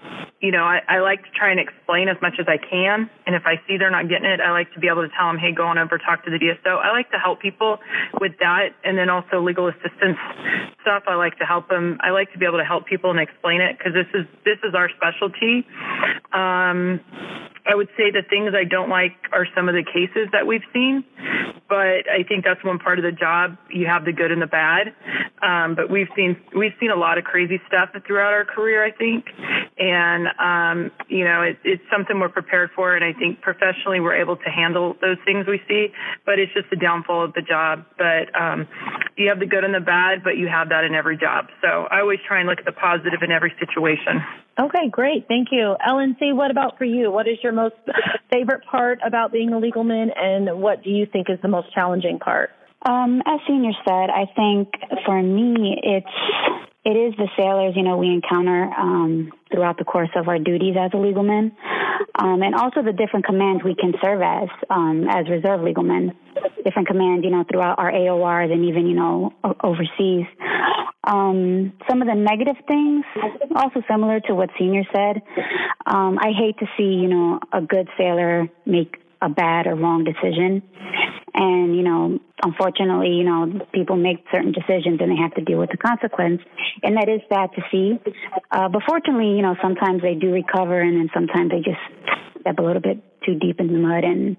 you 0.44 0.52
know, 0.52 0.64
I, 0.68 0.82
I 0.90 1.00
like 1.00 1.24
to 1.24 1.32
try 1.32 1.52
and 1.52 1.60
explain 1.60 2.10
as 2.10 2.18
much 2.22 2.36
as 2.38 2.48
I 2.52 2.60
can. 2.60 3.10
And 3.26 3.34
if 3.34 3.44
I 3.46 3.64
see 3.66 3.78
they're 3.80 3.90
not 3.90 4.10
getting 4.10 4.28
it, 4.28 4.42
I 4.42 4.52
like 4.52 4.68
to 4.74 4.80
be 4.80 4.92
able 4.92 5.08
to 5.08 5.12
tell 5.16 5.32
them, 5.32 5.40
hey, 5.40 5.56
go 5.56 5.64
on 5.64 5.78
over, 5.78 5.98
talk 5.98 6.26
to 6.26 6.32
the 6.32 6.36
DSO. 6.36 6.84
I 6.84 6.92
like 6.92 7.10
to 7.12 7.18
help 7.18 7.40
people 7.40 7.80
with 8.20 8.34
that. 8.44 8.76
And 8.84 8.98
then 8.98 9.08
also 9.08 9.40
legal 9.40 9.70
assistance 9.70 10.20
stuff. 10.82 11.04
I 11.08 11.16
like 11.16 11.40
to 11.40 11.46
help 11.46 11.70
them. 11.70 11.98
I 12.04 12.12
like 12.12 12.34
to 12.34 12.38
be 12.38 12.46
able 12.46 12.60
to 12.60 12.68
help 12.68 12.86
people 12.86 13.10
and 13.10 13.22
explain 13.22 13.62
it 13.62 13.78
because 13.78 13.94
this 13.96 14.12
is, 14.14 14.28
this 14.44 14.60
is 14.68 14.76
our 14.76 14.92
specialty. 14.92 15.64
Um, 16.36 17.00
I 17.66 17.76
would 17.76 17.88
say 17.96 18.12
the 18.12 18.24
things 18.30 18.54
I 18.54 18.66
don't 18.66 18.90
like 18.90 19.16
are 19.32 19.48
some 19.56 19.70
of 19.70 19.76
the 19.76 19.84
cases 19.84 20.28
that 20.34 20.46
we've 20.46 20.66
seen, 20.74 21.04
but 21.70 22.10
I 22.12 22.24
think 22.28 22.44
that's 22.44 22.64
one 22.64 22.78
part 22.78 23.00
of 23.00 23.04
the 23.04 23.12
job. 23.12 23.58
You 23.72 23.88
have 23.88 24.04
the 24.04 24.12
good 24.12 24.32
and 24.32 24.42
the 24.42 24.48
bad, 24.48 24.94
um, 25.42 25.76
but 25.76 25.90
we've 25.90 26.10
seen 26.16 26.36
we've 26.56 26.74
seen 26.80 26.92
a 26.92 26.96
lot 26.96 27.18
of 27.18 27.24
crazy 27.24 27.62
stuff 27.68 27.90
throughout 28.06 28.34
our 28.34 28.44
career. 28.44 28.84
I 28.84 28.92
think, 28.92 29.26
and 29.80 30.28
um, 30.40 30.92
you 31.08 31.24
know, 31.24 31.42
it, 31.42 31.58
it's 31.64 31.84
something 31.92 32.20
we're 32.20 32.30
prepared 32.30 32.72
for, 32.76 32.96
and 32.96 33.04
I 33.04 33.14
think 33.18 33.40
professionally 33.42 34.02
we're 34.02 34.20
able 34.20 34.36
to 34.36 34.50
handle 34.50 34.96
those 35.00 35.18
things 35.24 35.48
we 35.48 35.62
see. 35.68 35.88
But 36.26 36.40
it's 36.40 36.54
just 36.54 36.70
the 36.70 36.76
downfall 36.76 37.24
of 37.24 37.34
the 37.34 37.42
job. 37.42 37.86
But 37.98 38.28
um, 38.40 38.68
you 39.16 39.30
have 39.30 39.40
the 39.40 39.48
good 39.48 39.64
and 39.64 39.74
the 39.74 39.80
bad, 39.80 40.24
but 40.24 40.36
you 40.36 40.48
have 40.48 40.70
that 40.70 40.84
in 40.84 40.96
every 40.96 41.18
job. 41.18 41.48
So 41.62 41.88
I 41.90 42.02
always 42.02 42.20
try 42.28 42.40
and 42.40 42.50
look 42.50 42.60
at 42.60 42.66
the 42.66 42.74
positive 42.74 43.24
in 43.24 43.32
every 43.32 43.54
situation. 43.60 44.20
Okay, 44.60 44.90
great. 44.90 45.28
Thank 45.28 45.48
you. 45.52 45.76
Ellen 45.86 46.16
C., 46.20 46.32
what 46.32 46.52
about 46.52 46.78
for 46.78 46.86
you? 46.86 47.12
What 47.12 47.28
is 47.28 47.38
your 47.42 47.54
most 47.54 47.76
favorite 48.32 48.64
part 48.70 49.00
about 49.06 49.32
being 49.32 49.52
a 49.52 49.58
legal 49.58 49.84
man, 49.84 50.12
and 50.16 50.62
what 50.62 50.84
do 50.84 50.92
you 50.92 51.08
think 51.12 51.30
is 51.30 51.40
the 51.42 51.48
most 51.48 51.74
challenging 51.74 52.20
part? 52.20 52.52
Um, 52.88 53.22
as 53.26 53.40
Senior 53.48 53.72
said, 53.88 54.10
I 54.10 54.26
think 54.36 54.70
for 55.06 55.22
me, 55.24 55.80
it's 55.82 56.06
it 56.86 56.98
is 56.98 57.16
the 57.16 57.30
sailors, 57.38 57.76
you 57.78 57.84
know, 57.84 57.96
we 57.96 58.08
encounter 58.08 58.70
um, 58.78 59.32
throughout 59.50 59.78
the 59.78 59.86
course 59.86 60.10
of 60.18 60.28
our 60.28 60.38
duties 60.38 60.76
as 60.78 60.92
a 60.94 60.98
legalman, 60.98 61.54
um, 62.20 62.44
and 62.44 62.54
also 62.54 62.84
the 62.84 62.92
different 62.92 63.26
commands 63.26 63.64
we 63.64 63.74
can 63.74 63.94
serve 64.04 64.22
as 64.22 64.50
um, 64.70 65.08
as 65.10 65.30
reserve 65.30 65.62
legal 65.62 65.84
men. 65.84 66.12
Different 66.66 66.90
commands, 66.90 67.24
you 67.24 67.32
know, 67.32 67.46
throughout 67.50 67.80
our 67.80 67.92
AORs 67.92 68.52
and 68.52 68.66
even, 68.66 68.86
you 68.88 68.96
know, 68.96 69.34
overseas. 69.64 70.26
Um, 71.06 71.74
some 71.90 72.02
of 72.02 72.08
the 72.08 72.16
negative 72.16 72.56
things, 72.68 73.04
also 73.56 73.82
similar 73.90 74.20
to 74.22 74.36
what 74.36 74.50
Senior 74.58 74.84
said. 74.94 75.22
Um, 75.86 76.18
I 76.18 76.32
hate 76.32 76.58
to 76.60 76.66
see, 76.78 76.96
you 76.96 77.08
know, 77.08 77.40
a 77.52 77.62
good 77.62 77.90
sailor 77.98 78.48
make 78.66 78.96
a 79.22 79.30
bad 79.30 79.68
or 79.68 79.76
wrong 79.76 80.04
decision. 80.04 80.62
And, 81.34 81.76
you 81.76 81.84
know, 81.84 82.20
unfortunately, 82.44 83.16
you 83.16 83.24
know, 83.24 83.66
people 83.74 83.96
make 83.96 84.24
certain 84.32 84.52
decisions 84.52 85.00
and 85.02 85.12
they 85.12 85.22
have 85.22 85.34
to 85.36 85.42
deal 85.42 85.58
with 85.58 85.72
the 85.72 85.78
consequence. 85.78 86.42
And 86.84 86.96
that 86.98 87.10
is 87.10 87.22
sad 87.28 87.50
to 87.56 87.62
see. 87.72 88.00
Uh, 88.52 88.70
but 88.70 88.84
fortunately, 88.88 89.36
you 89.36 89.42
know, 89.42 89.56
sometimes 89.62 90.02
they 90.02 90.14
do 90.14 90.32
recover 90.32 90.80
and 90.80 90.98
then 90.98 91.10
sometimes 91.14 91.50
they 91.50 91.60
just 91.60 91.82
step 92.42 92.60
a 92.60 92.62
little 92.62 92.82
bit 92.82 93.02
too 93.26 93.36
deep 93.40 93.60
in 93.60 93.68
the 93.68 93.80
mud 93.80 94.04
and, 94.04 94.38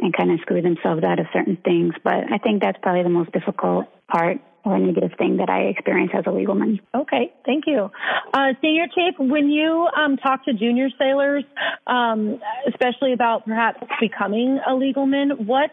and 0.00 0.16
kind 0.16 0.30
of 0.30 0.38
screw 0.40 0.62
themselves 0.62 1.02
out 1.02 1.18
of 1.18 1.26
certain 1.32 1.56
things. 1.64 1.94
But 2.04 2.30
I 2.32 2.38
think 2.38 2.62
that's 2.62 2.78
probably 2.80 3.02
the 3.02 3.08
most 3.08 3.32
difficult 3.32 3.86
part 4.08 4.38
or 4.64 4.78
negative 4.78 5.12
thing 5.18 5.36
that 5.36 5.48
I 5.50 5.62
experience 5.64 6.12
as 6.14 6.24
a 6.26 6.30
legalman. 6.30 6.80
Okay, 6.94 7.32
thank 7.44 7.64
you. 7.66 7.90
Uh, 8.32 8.54
Senior 8.60 8.86
Chief, 8.94 9.14
when 9.18 9.50
you 9.50 9.88
um, 9.96 10.16
talk 10.16 10.44
to 10.46 10.52
junior 10.52 10.88
sailors, 10.98 11.44
um, 11.86 12.40
especially 12.68 13.12
about 13.12 13.44
perhaps 13.44 13.82
becoming 14.00 14.58
a 14.66 14.72
legalman, 14.72 15.46
what 15.46 15.70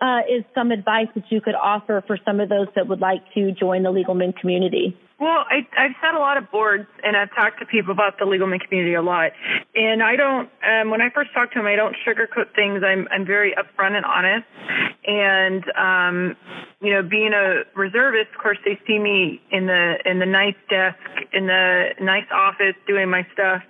uh, 0.00 0.20
is 0.30 0.44
some 0.54 0.70
advice 0.70 1.08
that 1.14 1.24
you 1.30 1.40
could 1.40 1.54
offer 1.54 2.02
for 2.06 2.18
some 2.24 2.40
of 2.40 2.48
those 2.48 2.68
that 2.74 2.88
would 2.88 3.00
like 3.00 3.22
to 3.34 3.52
join 3.52 3.82
the 3.82 3.90
legal 3.90 4.14
legalman 4.14 4.36
community? 4.36 4.96
Well, 5.22 5.46
I, 5.48 5.62
I've 5.78 5.94
sat 6.02 6.16
a 6.16 6.18
lot 6.18 6.36
of 6.36 6.50
boards 6.50 6.88
and 7.04 7.16
I've 7.16 7.32
talked 7.32 7.60
to 7.60 7.66
people 7.66 7.92
about 7.92 8.18
the 8.18 8.24
legalman 8.24 8.58
community 8.58 8.94
a 8.94 9.02
lot. 9.02 9.30
And 9.72 10.02
I 10.02 10.16
don't, 10.16 10.50
um, 10.66 10.90
when 10.90 11.00
I 11.00 11.10
first 11.14 11.32
talk 11.32 11.52
to 11.52 11.60
them, 11.60 11.66
I 11.68 11.76
don't 11.76 11.94
sugarcoat 12.04 12.56
things. 12.56 12.82
I'm, 12.84 13.06
I'm 13.08 13.24
very 13.24 13.54
upfront 13.54 13.94
and 13.94 14.04
honest. 14.04 14.46
And, 15.06 15.62
um, 15.78 16.36
you 16.80 16.90
know, 16.92 17.08
being 17.08 17.30
a 17.34 17.62
reservist, 17.78 18.34
of 18.34 18.42
course, 18.42 18.58
they 18.64 18.80
see 18.84 18.98
me 18.98 19.40
in 19.52 19.66
the, 19.66 19.94
in 20.04 20.18
the 20.18 20.26
nice 20.26 20.58
desk, 20.68 20.98
in 21.32 21.46
the 21.46 21.90
nice 22.00 22.26
office 22.34 22.74
doing 22.88 23.08
my 23.08 23.24
stuff. 23.32 23.62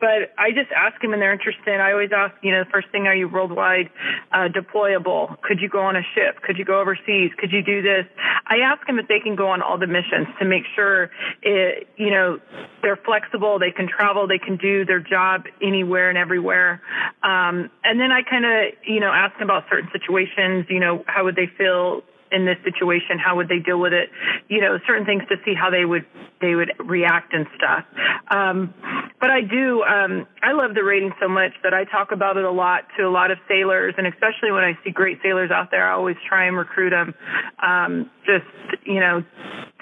But 0.00 0.30
I 0.38 0.50
just 0.50 0.70
ask 0.70 1.00
them 1.02 1.12
and 1.12 1.20
they're 1.20 1.32
interested. 1.32 1.80
I 1.80 1.92
always 1.92 2.10
ask, 2.14 2.34
you 2.42 2.52
know, 2.52 2.62
the 2.62 2.70
first 2.70 2.88
thing, 2.90 3.06
are 3.06 3.14
you 3.14 3.28
worldwide, 3.28 3.90
uh, 4.32 4.48
deployable? 4.48 5.40
Could 5.42 5.58
you 5.60 5.68
go 5.68 5.80
on 5.80 5.96
a 5.96 6.02
ship? 6.14 6.40
Could 6.42 6.56
you 6.56 6.64
go 6.64 6.80
overseas? 6.80 7.32
Could 7.36 7.50
you 7.50 7.62
do 7.62 7.82
this? 7.82 8.06
I 8.46 8.58
ask 8.58 8.86
them 8.86 8.98
if 8.98 9.08
they 9.08 9.18
can 9.18 9.34
go 9.34 9.48
on 9.48 9.60
all 9.60 9.76
the 9.76 9.88
missions 9.88 10.28
to 10.38 10.44
make 10.44 10.62
sure 10.76 11.10
it, 11.42 11.88
you 11.96 12.10
know, 12.10 12.38
they're 12.82 12.96
flexible, 13.04 13.58
they 13.58 13.72
can 13.72 13.88
travel, 13.88 14.28
they 14.28 14.38
can 14.38 14.56
do 14.56 14.84
their 14.84 15.00
job 15.00 15.44
anywhere 15.60 16.08
and 16.08 16.18
everywhere. 16.18 16.80
Um, 17.22 17.70
and 17.82 17.98
then 17.98 18.12
I 18.12 18.22
kind 18.22 18.44
of, 18.44 18.74
you 18.86 19.00
know, 19.00 19.10
ask 19.12 19.36
them 19.38 19.50
about 19.50 19.64
certain 19.68 19.90
situations, 19.92 20.66
you 20.70 20.80
know, 20.80 21.04
how 21.06 21.24
would 21.24 21.34
they 21.34 21.50
feel 21.58 22.02
in 22.30 22.44
this 22.44 22.58
situation? 22.64 23.18
How 23.18 23.36
would 23.36 23.48
they 23.48 23.58
deal 23.58 23.80
with 23.80 23.92
it? 23.92 24.10
You 24.48 24.60
know, 24.60 24.78
certain 24.86 25.06
things 25.06 25.22
to 25.28 25.36
see 25.44 25.54
how 25.54 25.70
they 25.70 25.84
would 25.84 26.06
they 26.40 26.54
would 26.54 26.72
react 26.78 27.32
and 27.34 27.46
stuff. 27.56 27.84
Um, 28.30 28.74
but 29.20 29.30
I 29.30 29.40
do 29.40 29.82
um, 29.82 30.26
I 30.42 30.52
love 30.52 30.74
the 30.74 30.84
rating 30.84 31.12
so 31.20 31.28
much 31.28 31.52
that 31.62 31.74
I 31.74 31.84
talk 31.84 32.12
about 32.12 32.36
it 32.36 32.44
a 32.44 32.50
lot 32.50 32.84
to 32.96 33.04
a 33.04 33.10
lot 33.10 33.30
of 33.30 33.38
sailors, 33.48 33.94
and 33.98 34.06
especially 34.06 34.52
when 34.52 34.64
I 34.64 34.78
see 34.84 34.90
great 34.90 35.18
sailors 35.22 35.50
out 35.50 35.70
there, 35.70 35.90
I 35.90 35.94
always 35.94 36.16
try 36.28 36.46
and 36.46 36.56
recruit 36.56 36.90
them. 36.90 37.14
Um, 37.62 38.10
just 38.28 38.44
you 38.84 39.00
know, 39.00 39.22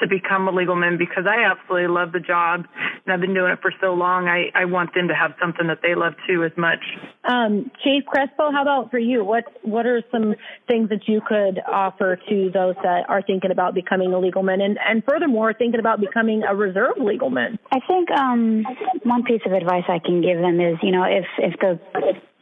to 0.00 0.08
become 0.08 0.48
a 0.48 0.50
legal 0.50 0.74
man 0.74 0.98
because 0.98 1.24
I 1.26 1.50
absolutely 1.50 1.88
love 1.88 2.12
the 2.12 2.20
job 2.20 2.66
and 3.04 3.12
I've 3.12 3.20
been 3.20 3.34
doing 3.34 3.52
it 3.52 3.60
for 3.62 3.72
so 3.80 3.94
long. 3.94 4.28
I, 4.28 4.50
I 4.54 4.66
want 4.66 4.92
them 4.94 5.08
to 5.08 5.14
have 5.14 5.32
something 5.40 5.68
that 5.68 5.78
they 5.82 5.94
love 5.94 6.14
too 6.28 6.44
as 6.44 6.52
much. 6.56 6.80
Um, 7.24 7.70
Chief 7.82 8.04
Crespo, 8.04 8.50
how 8.52 8.62
about 8.62 8.90
for 8.90 8.98
you? 8.98 9.24
What 9.24 9.44
what 9.62 9.86
are 9.86 10.02
some 10.10 10.34
things 10.68 10.90
that 10.90 11.06
you 11.06 11.22
could 11.26 11.60
offer 11.66 12.18
to 12.28 12.50
those 12.52 12.74
that 12.82 13.06
are 13.08 13.22
thinking 13.22 13.50
about 13.50 13.74
becoming 13.74 14.12
a 14.12 14.16
legalman 14.16 14.60
and, 14.60 14.78
and 14.86 15.02
furthermore 15.04 15.54
thinking 15.54 15.80
about 15.80 16.00
becoming 16.00 16.42
a 16.42 16.54
reserve 16.54 16.98
legal 16.98 17.30
man? 17.30 17.58
I 17.72 17.78
think 17.86 18.10
um, 18.10 18.64
one 19.04 19.22
piece 19.22 19.42
of 19.46 19.52
advice 19.52 19.84
I 19.88 20.00
can 20.04 20.20
give 20.20 20.38
them 20.38 20.60
is, 20.60 20.76
you 20.82 20.92
know, 20.92 21.04
if 21.04 21.24
if 21.38 21.58
the 21.60 21.80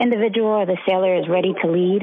individual 0.00 0.48
or 0.48 0.66
the 0.66 0.78
sailor 0.88 1.16
is 1.16 1.28
ready 1.28 1.54
to 1.62 1.70
lead 1.70 2.02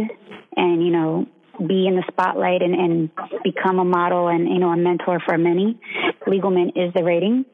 and, 0.55 0.83
you 0.85 0.91
know, 0.91 1.27
be 1.67 1.87
in 1.87 1.95
the 1.95 2.03
spotlight 2.11 2.61
and, 2.61 2.73
and 2.73 3.09
become 3.43 3.79
a 3.79 3.85
model 3.85 4.27
and 4.27 4.47
you 4.47 4.59
know 4.59 4.69
a 4.69 4.77
mentor 4.77 5.19
for 5.25 5.37
many. 5.37 5.79
Legalman 6.27 6.69
is 6.75 6.93
the 6.93 7.03
rating. 7.03 7.45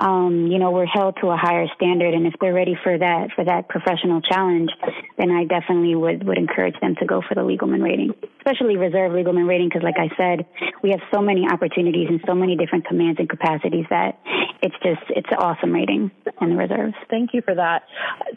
Um, 0.00 0.46
you 0.46 0.58
know, 0.58 0.70
we're 0.70 0.86
held 0.86 1.16
to 1.20 1.28
a 1.28 1.36
higher 1.36 1.66
standard, 1.76 2.14
and 2.14 2.26
if 2.26 2.34
they're 2.40 2.54
ready 2.54 2.74
for 2.82 2.96
that 2.96 3.28
for 3.36 3.44
that 3.44 3.68
professional 3.68 4.22
challenge, 4.22 4.70
then 5.18 5.30
I 5.30 5.44
definitely 5.44 5.94
would 5.94 6.26
would 6.26 6.38
encourage 6.38 6.74
them 6.80 6.94
to 7.00 7.06
go 7.06 7.20
for 7.20 7.34
the 7.34 7.42
legalman 7.42 7.84
rating, 7.84 8.14
especially 8.38 8.76
reserve 8.76 9.12
legalman 9.12 9.46
rating, 9.46 9.68
because 9.68 9.82
like 9.82 9.98
I 9.98 10.08
said, 10.16 10.46
we 10.82 10.90
have 10.90 11.00
so 11.12 11.20
many 11.20 11.44
opportunities 11.50 12.08
and 12.08 12.20
so 12.26 12.34
many 12.34 12.56
different 12.56 12.86
commands 12.86 13.20
and 13.20 13.28
capacities 13.28 13.84
that 13.90 14.18
it's 14.62 14.74
just 14.82 15.02
it's 15.10 15.28
an 15.30 15.38
awesome 15.38 15.72
rating 15.72 16.10
in 16.40 16.48
the 16.48 16.56
reserves. 16.56 16.94
Thank 17.10 17.34
you 17.34 17.42
for 17.42 17.54
that, 17.54 17.82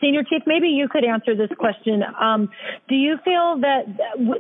Senior 0.01 0.23
Chief. 0.23 0.43
Maybe 0.45 0.67
you 0.67 0.89
could 0.89 1.05
answer 1.05 1.35
this 1.35 1.49
question. 1.57 2.03
Um, 2.03 2.49
do 2.89 2.95
you 2.95 3.17
feel 3.23 3.61
that 3.61 3.85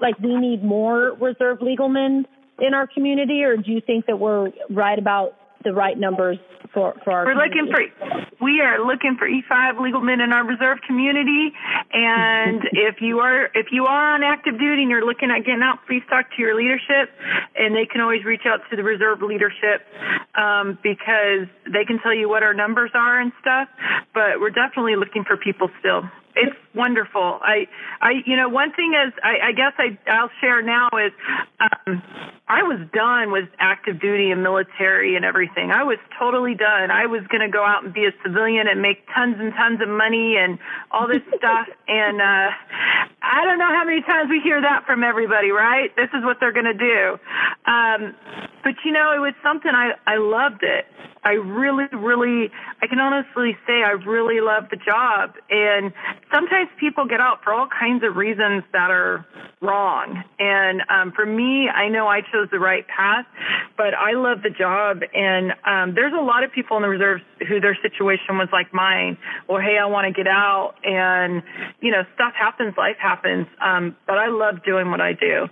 like 0.01 0.19
we 0.19 0.35
need 0.35 0.63
more 0.63 1.15
reserve 1.19 1.59
legalmen 1.59 2.25
in 2.59 2.73
our 2.73 2.87
community, 2.87 3.43
or 3.43 3.55
do 3.57 3.71
you 3.71 3.81
think 3.81 4.07
that 4.07 4.19
we're 4.19 4.51
right 4.69 4.99
about 4.99 5.35
the 5.63 5.73
right 5.73 5.97
numbers 5.97 6.37
for, 6.73 6.93
for 7.03 7.11
our 7.11 7.25
We're 7.25 7.35
looking 7.35 7.69
for 7.71 7.81
we 8.41 8.59
are 8.61 8.85
looking 8.85 9.15
for 9.17 9.27
E5 9.27 9.79
legal 9.79 10.01
men 10.01 10.19
in 10.19 10.33
our 10.33 10.45
reserve 10.45 10.79
community. 10.85 11.53
And 11.93 12.61
if 12.71 13.01
you 13.01 13.19
are 13.19 13.45
if 13.53 13.67
you 13.71 13.85
are 13.85 14.15
on 14.15 14.23
active 14.23 14.59
duty 14.59 14.81
and 14.81 14.91
you're 14.91 15.05
looking 15.05 15.31
at 15.31 15.45
getting 15.45 15.63
out 15.63 15.79
please 15.87 16.03
talk 16.09 16.25
to 16.35 16.41
your 16.41 16.55
leadership. 16.55 17.09
And 17.55 17.75
they 17.75 17.85
can 17.85 18.01
always 18.01 18.23
reach 18.25 18.45
out 18.45 18.61
to 18.69 18.75
the 18.75 18.83
reserve 18.83 19.21
leadership 19.21 19.85
um, 20.35 20.77
because 20.81 21.47
they 21.65 21.85
can 21.85 21.99
tell 22.01 22.13
you 22.13 22.27
what 22.27 22.43
our 22.43 22.53
numbers 22.53 22.91
are 22.93 23.19
and 23.19 23.31
stuff. 23.39 23.69
But 24.13 24.39
we're 24.39 24.55
definitely 24.55 24.95
looking 24.95 25.23
for 25.23 25.37
people 25.37 25.69
still. 25.79 26.03
It's 26.35 26.57
wonderful. 26.75 27.39
I, 27.41 27.67
I, 28.01 28.23
you 28.25 28.35
know, 28.35 28.49
one 28.49 28.71
thing 28.73 28.93
is, 28.93 29.13
I, 29.23 29.49
I 29.49 29.51
guess 29.51 29.73
I, 29.77 29.97
I'll 30.09 30.31
share 30.41 30.61
now 30.61 30.89
is, 30.93 31.11
um, 31.59 32.01
I 32.47 32.63
was 32.63 32.79
done 32.93 33.31
with 33.31 33.49
active 33.57 34.01
duty 34.01 34.31
and 34.31 34.43
military 34.43 35.15
and 35.15 35.23
everything. 35.23 35.71
I 35.71 35.83
was 35.83 35.97
totally 36.19 36.55
done. 36.55 36.91
I 36.91 37.05
was 37.05 37.21
going 37.27 37.41
to 37.41 37.49
go 37.49 37.63
out 37.63 37.83
and 37.85 37.93
be 37.93 38.05
a 38.05 38.11
civilian 38.23 38.67
and 38.67 38.81
make 38.81 39.05
tons 39.15 39.37
and 39.39 39.53
tons 39.53 39.81
of 39.81 39.87
money 39.87 40.35
and 40.37 40.59
all 40.91 41.07
this 41.07 41.23
stuff. 41.37 41.67
And, 41.87 42.21
uh, 42.21 42.49
I 43.23 43.45
don't 43.45 43.57
know 43.57 43.71
how 43.71 43.85
many 43.85 44.01
times 44.01 44.29
we 44.29 44.41
hear 44.41 44.61
that 44.61 44.85
from 44.85 45.03
everybody, 45.03 45.51
right? 45.51 45.95
This 45.95 46.09
is 46.13 46.23
what 46.23 46.37
they're 46.39 46.51
going 46.51 46.65
to 46.65 46.73
do. 46.73 47.17
Um, 47.65 48.13
but 48.63 48.75
you 48.83 48.91
know, 48.91 49.13
it 49.15 49.19
was 49.19 49.33
something 49.41 49.71
I, 49.73 49.93
I 50.05 50.17
loved 50.17 50.63
it. 50.63 50.85
I 51.23 51.33
really, 51.33 51.85
really, 51.93 52.51
I 52.81 52.87
can 52.87 52.99
honestly 52.99 53.55
say 53.65 53.81
I 53.81 53.91
really 53.91 54.41
loved 54.41 54.71
the 54.71 54.77
job. 54.77 55.35
And 55.49 55.93
sometimes 56.33 56.62
people 56.79 57.05
get 57.07 57.19
out 57.19 57.43
for 57.43 57.53
all 57.53 57.67
kinds 57.67 58.03
of 58.03 58.15
reasons 58.15 58.63
that 58.73 58.91
are 58.91 59.25
wrong. 59.61 60.23
And 60.39 60.81
um, 60.89 61.13
for 61.15 61.25
me, 61.25 61.69
I 61.69 61.87
know 61.89 62.07
I 62.07 62.21
chose 62.21 62.49
the 62.51 62.59
right 62.59 62.85
path, 62.87 63.25
but 63.77 63.93
I 63.93 64.13
love 64.13 64.43
the 64.43 64.49
job. 64.49 65.01
And 65.13 65.53
um, 65.65 65.95
there's 65.95 66.13
a 66.13 66.21
lot 66.21 66.43
of 66.43 66.51
people 66.51 66.77
in 66.77 66.83
the 66.83 66.89
reserves 66.89 67.23
who 67.47 67.59
their 67.59 67.77
situation 67.81 68.37
was 68.37 68.49
like 68.51 68.73
mine. 68.73 69.17
Well, 69.47 69.61
hey, 69.61 69.77
I 69.81 69.85
want 69.87 70.07
to 70.07 70.13
get 70.13 70.27
out, 70.27 70.75
and 70.83 71.41
you 71.81 71.91
know, 71.91 72.03
stuff 72.15 72.33
happens, 72.35 72.75
life 72.77 72.97
happens. 72.99 73.47
Um, 73.63 73.95
but 74.05 74.17
I 74.17 74.27
love 74.27 74.63
doing 74.63 74.91
what 74.91 75.01
I 75.01 75.13
do. 75.13 75.47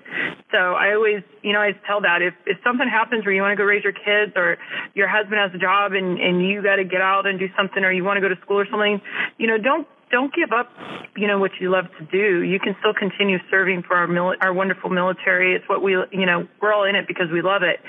So 0.51 0.57
I 0.57 0.93
always, 0.93 1.23
you 1.41 1.53
know, 1.53 1.61
I 1.61 1.71
tell 1.87 2.01
that 2.01 2.21
if 2.21 2.33
if 2.45 2.57
something 2.63 2.87
happens 2.87 3.25
where 3.25 3.33
you 3.33 3.41
want 3.41 3.53
to 3.53 3.57
go 3.57 3.63
raise 3.63 3.83
your 3.83 3.93
kids, 3.93 4.33
or 4.35 4.57
your 4.93 5.07
husband 5.07 5.39
has 5.39 5.51
a 5.55 5.59
job 5.59 5.93
and 5.93 6.19
and 6.19 6.45
you 6.47 6.61
got 6.61 6.75
to 6.77 6.83
get 6.83 7.01
out 7.01 7.25
and 7.25 7.39
do 7.39 7.47
something, 7.57 7.83
or 7.83 7.91
you 7.91 8.03
want 8.03 8.17
to 8.17 8.21
go 8.21 8.29
to 8.29 8.39
school 8.41 8.59
or 8.59 8.67
something, 8.69 9.01
you 9.37 9.47
know, 9.47 9.57
don't 9.57 9.87
don't 10.11 10.33
give 10.33 10.51
up, 10.51 10.69
you 11.15 11.27
know, 11.27 11.39
what 11.39 11.51
you 11.59 11.71
love 11.71 11.85
to 11.99 12.05
do. 12.05 12.43
You 12.43 12.59
can 12.59 12.75
still 12.79 12.93
continue 12.93 13.39
serving 13.49 13.83
for 13.83 13.95
our 13.95 14.07
mili- 14.07 14.37
our 14.41 14.53
wonderful 14.53 14.89
military. 14.89 15.55
It's 15.55 15.67
what 15.67 15.81
we, 15.81 15.93
you 16.11 16.25
know, 16.25 16.47
we're 16.61 16.73
all 16.73 16.83
in 16.83 16.95
it 16.95 17.07
because 17.07 17.27
we 17.31 17.41
love 17.41 17.63
it. 17.63 17.79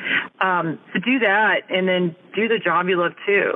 Um, 0.40 0.78
to 0.94 1.00
do 1.00 1.18
that 1.20 1.62
and 1.68 1.88
then 1.88 2.16
do 2.34 2.48
the 2.48 2.58
job 2.58 2.88
you 2.88 2.98
love 2.98 3.12
too, 3.26 3.52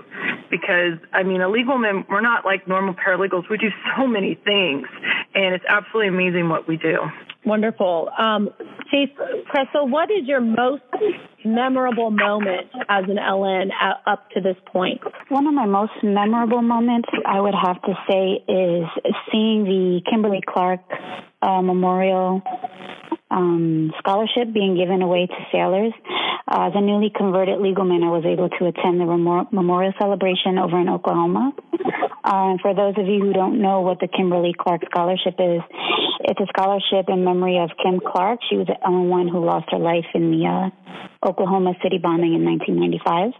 because 0.50 0.98
I 1.12 1.22
mean, 1.22 1.40
a 1.40 1.48
legal 1.48 1.78
man, 1.78 2.04
we're 2.08 2.20
not 2.20 2.44
like 2.44 2.68
normal 2.68 2.94
paralegals. 2.94 3.48
We 3.48 3.56
do 3.56 3.70
so 3.96 4.06
many 4.06 4.34
things, 4.34 4.86
and 5.34 5.54
it's 5.54 5.64
absolutely 5.68 6.08
amazing 6.08 6.48
what 6.48 6.68
we 6.68 6.76
do. 6.76 6.98
Wonderful. 7.46 8.10
Um, 8.18 8.50
Chief 8.90 9.08
what 9.74 10.10
is 10.10 10.26
your 10.26 10.40
most 10.40 10.82
memorable 11.44 12.10
moment 12.10 12.68
as 12.88 13.04
an 13.08 13.16
LN 13.16 13.70
up 14.06 14.28
to 14.30 14.40
this 14.40 14.56
point? 14.66 15.00
One 15.28 15.46
of 15.46 15.54
my 15.54 15.66
most 15.66 15.92
memorable 16.02 16.62
moments, 16.62 17.08
I 17.24 17.40
would 17.40 17.54
have 17.54 17.80
to 17.82 17.94
say, 18.10 18.44
is 18.48 18.84
seeing 19.30 19.64
the 19.64 20.00
Kimberly 20.10 20.40
Clark 20.46 20.80
uh, 21.42 21.62
Memorial 21.62 22.42
um, 23.30 23.92
scholarship 23.98 24.52
being 24.52 24.76
given 24.76 25.02
away 25.02 25.26
to 25.26 25.46
sailors. 25.52 25.92
Uh, 26.48 26.68
as 26.68 26.72
a 26.74 26.80
newly 26.80 27.10
converted 27.14 27.58
legalman, 27.58 28.04
I 28.04 28.10
was 28.10 28.24
able 28.24 28.48
to 28.48 28.66
attend 28.66 29.00
the 29.00 29.46
memorial 29.50 29.92
celebration 29.98 30.58
over 30.58 30.78
in 30.80 30.88
Oklahoma. 30.88 31.52
Uh, 32.26 32.50
and 32.50 32.60
for 32.60 32.74
those 32.74 32.94
of 32.98 33.06
you 33.06 33.20
who 33.20 33.32
don't 33.32 33.62
know 33.62 33.82
what 33.82 34.00
the 34.00 34.08
Kimberly 34.08 34.52
Clark 34.58 34.82
Scholarship 34.90 35.38
is, 35.38 35.62
it's 36.26 36.40
a 36.40 36.46
scholarship 36.50 37.06
in 37.08 37.22
memory 37.22 37.58
of 37.62 37.70
Kim 37.80 38.00
Clark. 38.00 38.40
She 38.50 38.56
was 38.56 38.66
the 38.66 38.76
only 38.84 39.08
one 39.08 39.28
who 39.28 39.44
lost 39.44 39.70
her 39.70 39.78
life 39.78 40.10
in 40.12 40.32
the 40.32 40.42
uh, 40.42 41.28
Oklahoma 41.28 41.74
City 41.84 41.98
bombing 42.02 42.34
in 42.34 42.44
1995. 42.44 43.30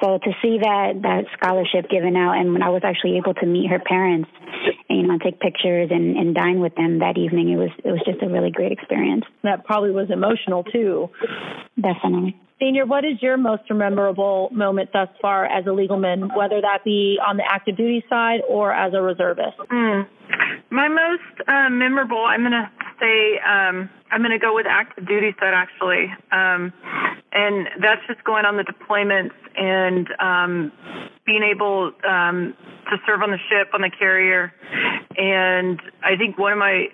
So 0.00 0.18
to 0.22 0.30
see 0.42 0.58
that 0.62 1.02
that 1.02 1.24
scholarship 1.34 1.90
given 1.90 2.14
out, 2.14 2.38
and 2.38 2.52
when 2.52 2.62
I 2.62 2.70
was 2.70 2.82
actually 2.84 3.16
able 3.16 3.34
to 3.34 3.46
meet 3.46 3.70
her 3.70 3.80
parents, 3.80 4.30
and, 4.88 5.00
you 5.00 5.06
know, 5.06 5.18
take 5.18 5.40
pictures 5.40 5.90
and, 5.90 6.16
and 6.16 6.34
dine 6.34 6.60
with 6.60 6.74
them 6.76 7.00
that 7.00 7.18
evening, 7.18 7.50
it 7.50 7.56
was 7.56 7.70
it 7.82 7.90
was 7.90 8.02
just 8.06 8.22
a 8.22 8.28
really 8.28 8.50
great 8.50 8.70
experience. 8.70 9.24
That 9.42 9.64
probably 9.64 9.90
was 9.90 10.10
emotional 10.10 10.62
too. 10.62 11.10
Definitely. 11.74 12.38
Senior, 12.58 12.86
what 12.86 13.04
is 13.04 13.20
your 13.20 13.36
most 13.36 13.62
memorable 13.70 14.48
moment 14.50 14.90
thus 14.92 15.08
far 15.20 15.44
as 15.44 15.66
a 15.66 15.70
legalman, 15.70 16.34
whether 16.34 16.62
that 16.62 16.84
be 16.84 17.18
on 17.24 17.36
the 17.36 17.44
active 17.46 17.76
duty 17.76 18.02
side 18.08 18.40
or 18.48 18.72
as 18.72 18.94
a 18.94 19.02
reservist? 19.02 19.58
Mm. 19.70 20.06
My 20.70 20.88
most 20.88 21.48
uh, 21.48 21.68
memorable, 21.68 22.24
I'm 22.24 22.40
going 22.40 22.52
to 22.52 22.70
say, 22.98 23.38
um, 23.44 23.90
I'm 24.10 24.20
going 24.20 24.32
to 24.32 24.38
go 24.38 24.54
with 24.54 24.64
active 24.66 25.06
duty 25.06 25.34
side 25.38 25.52
actually. 25.52 26.06
Um, 26.32 26.72
and 27.36 27.68
that's 27.82 28.00
just 28.08 28.24
going 28.24 28.46
on 28.46 28.56
the 28.56 28.64
deployments 28.64 29.36
and 29.56 30.08
um, 30.18 30.72
being 31.26 31.42
able 31.42 31.92
um, 32.08 32.54
to 32.90 32.96
serve 33.06 33.20
on 33.20 33.30
the 33.30 33.38
ship 33.50 33.68
on 33.74 33.82
the 33.82 33.90
carrier. 33.90 34.52
And 35.18 35.80
I 36.02 36.16
think 36.16 36.38
one 36.38 36.52
of 36.52 36.58
my 36.58 36.86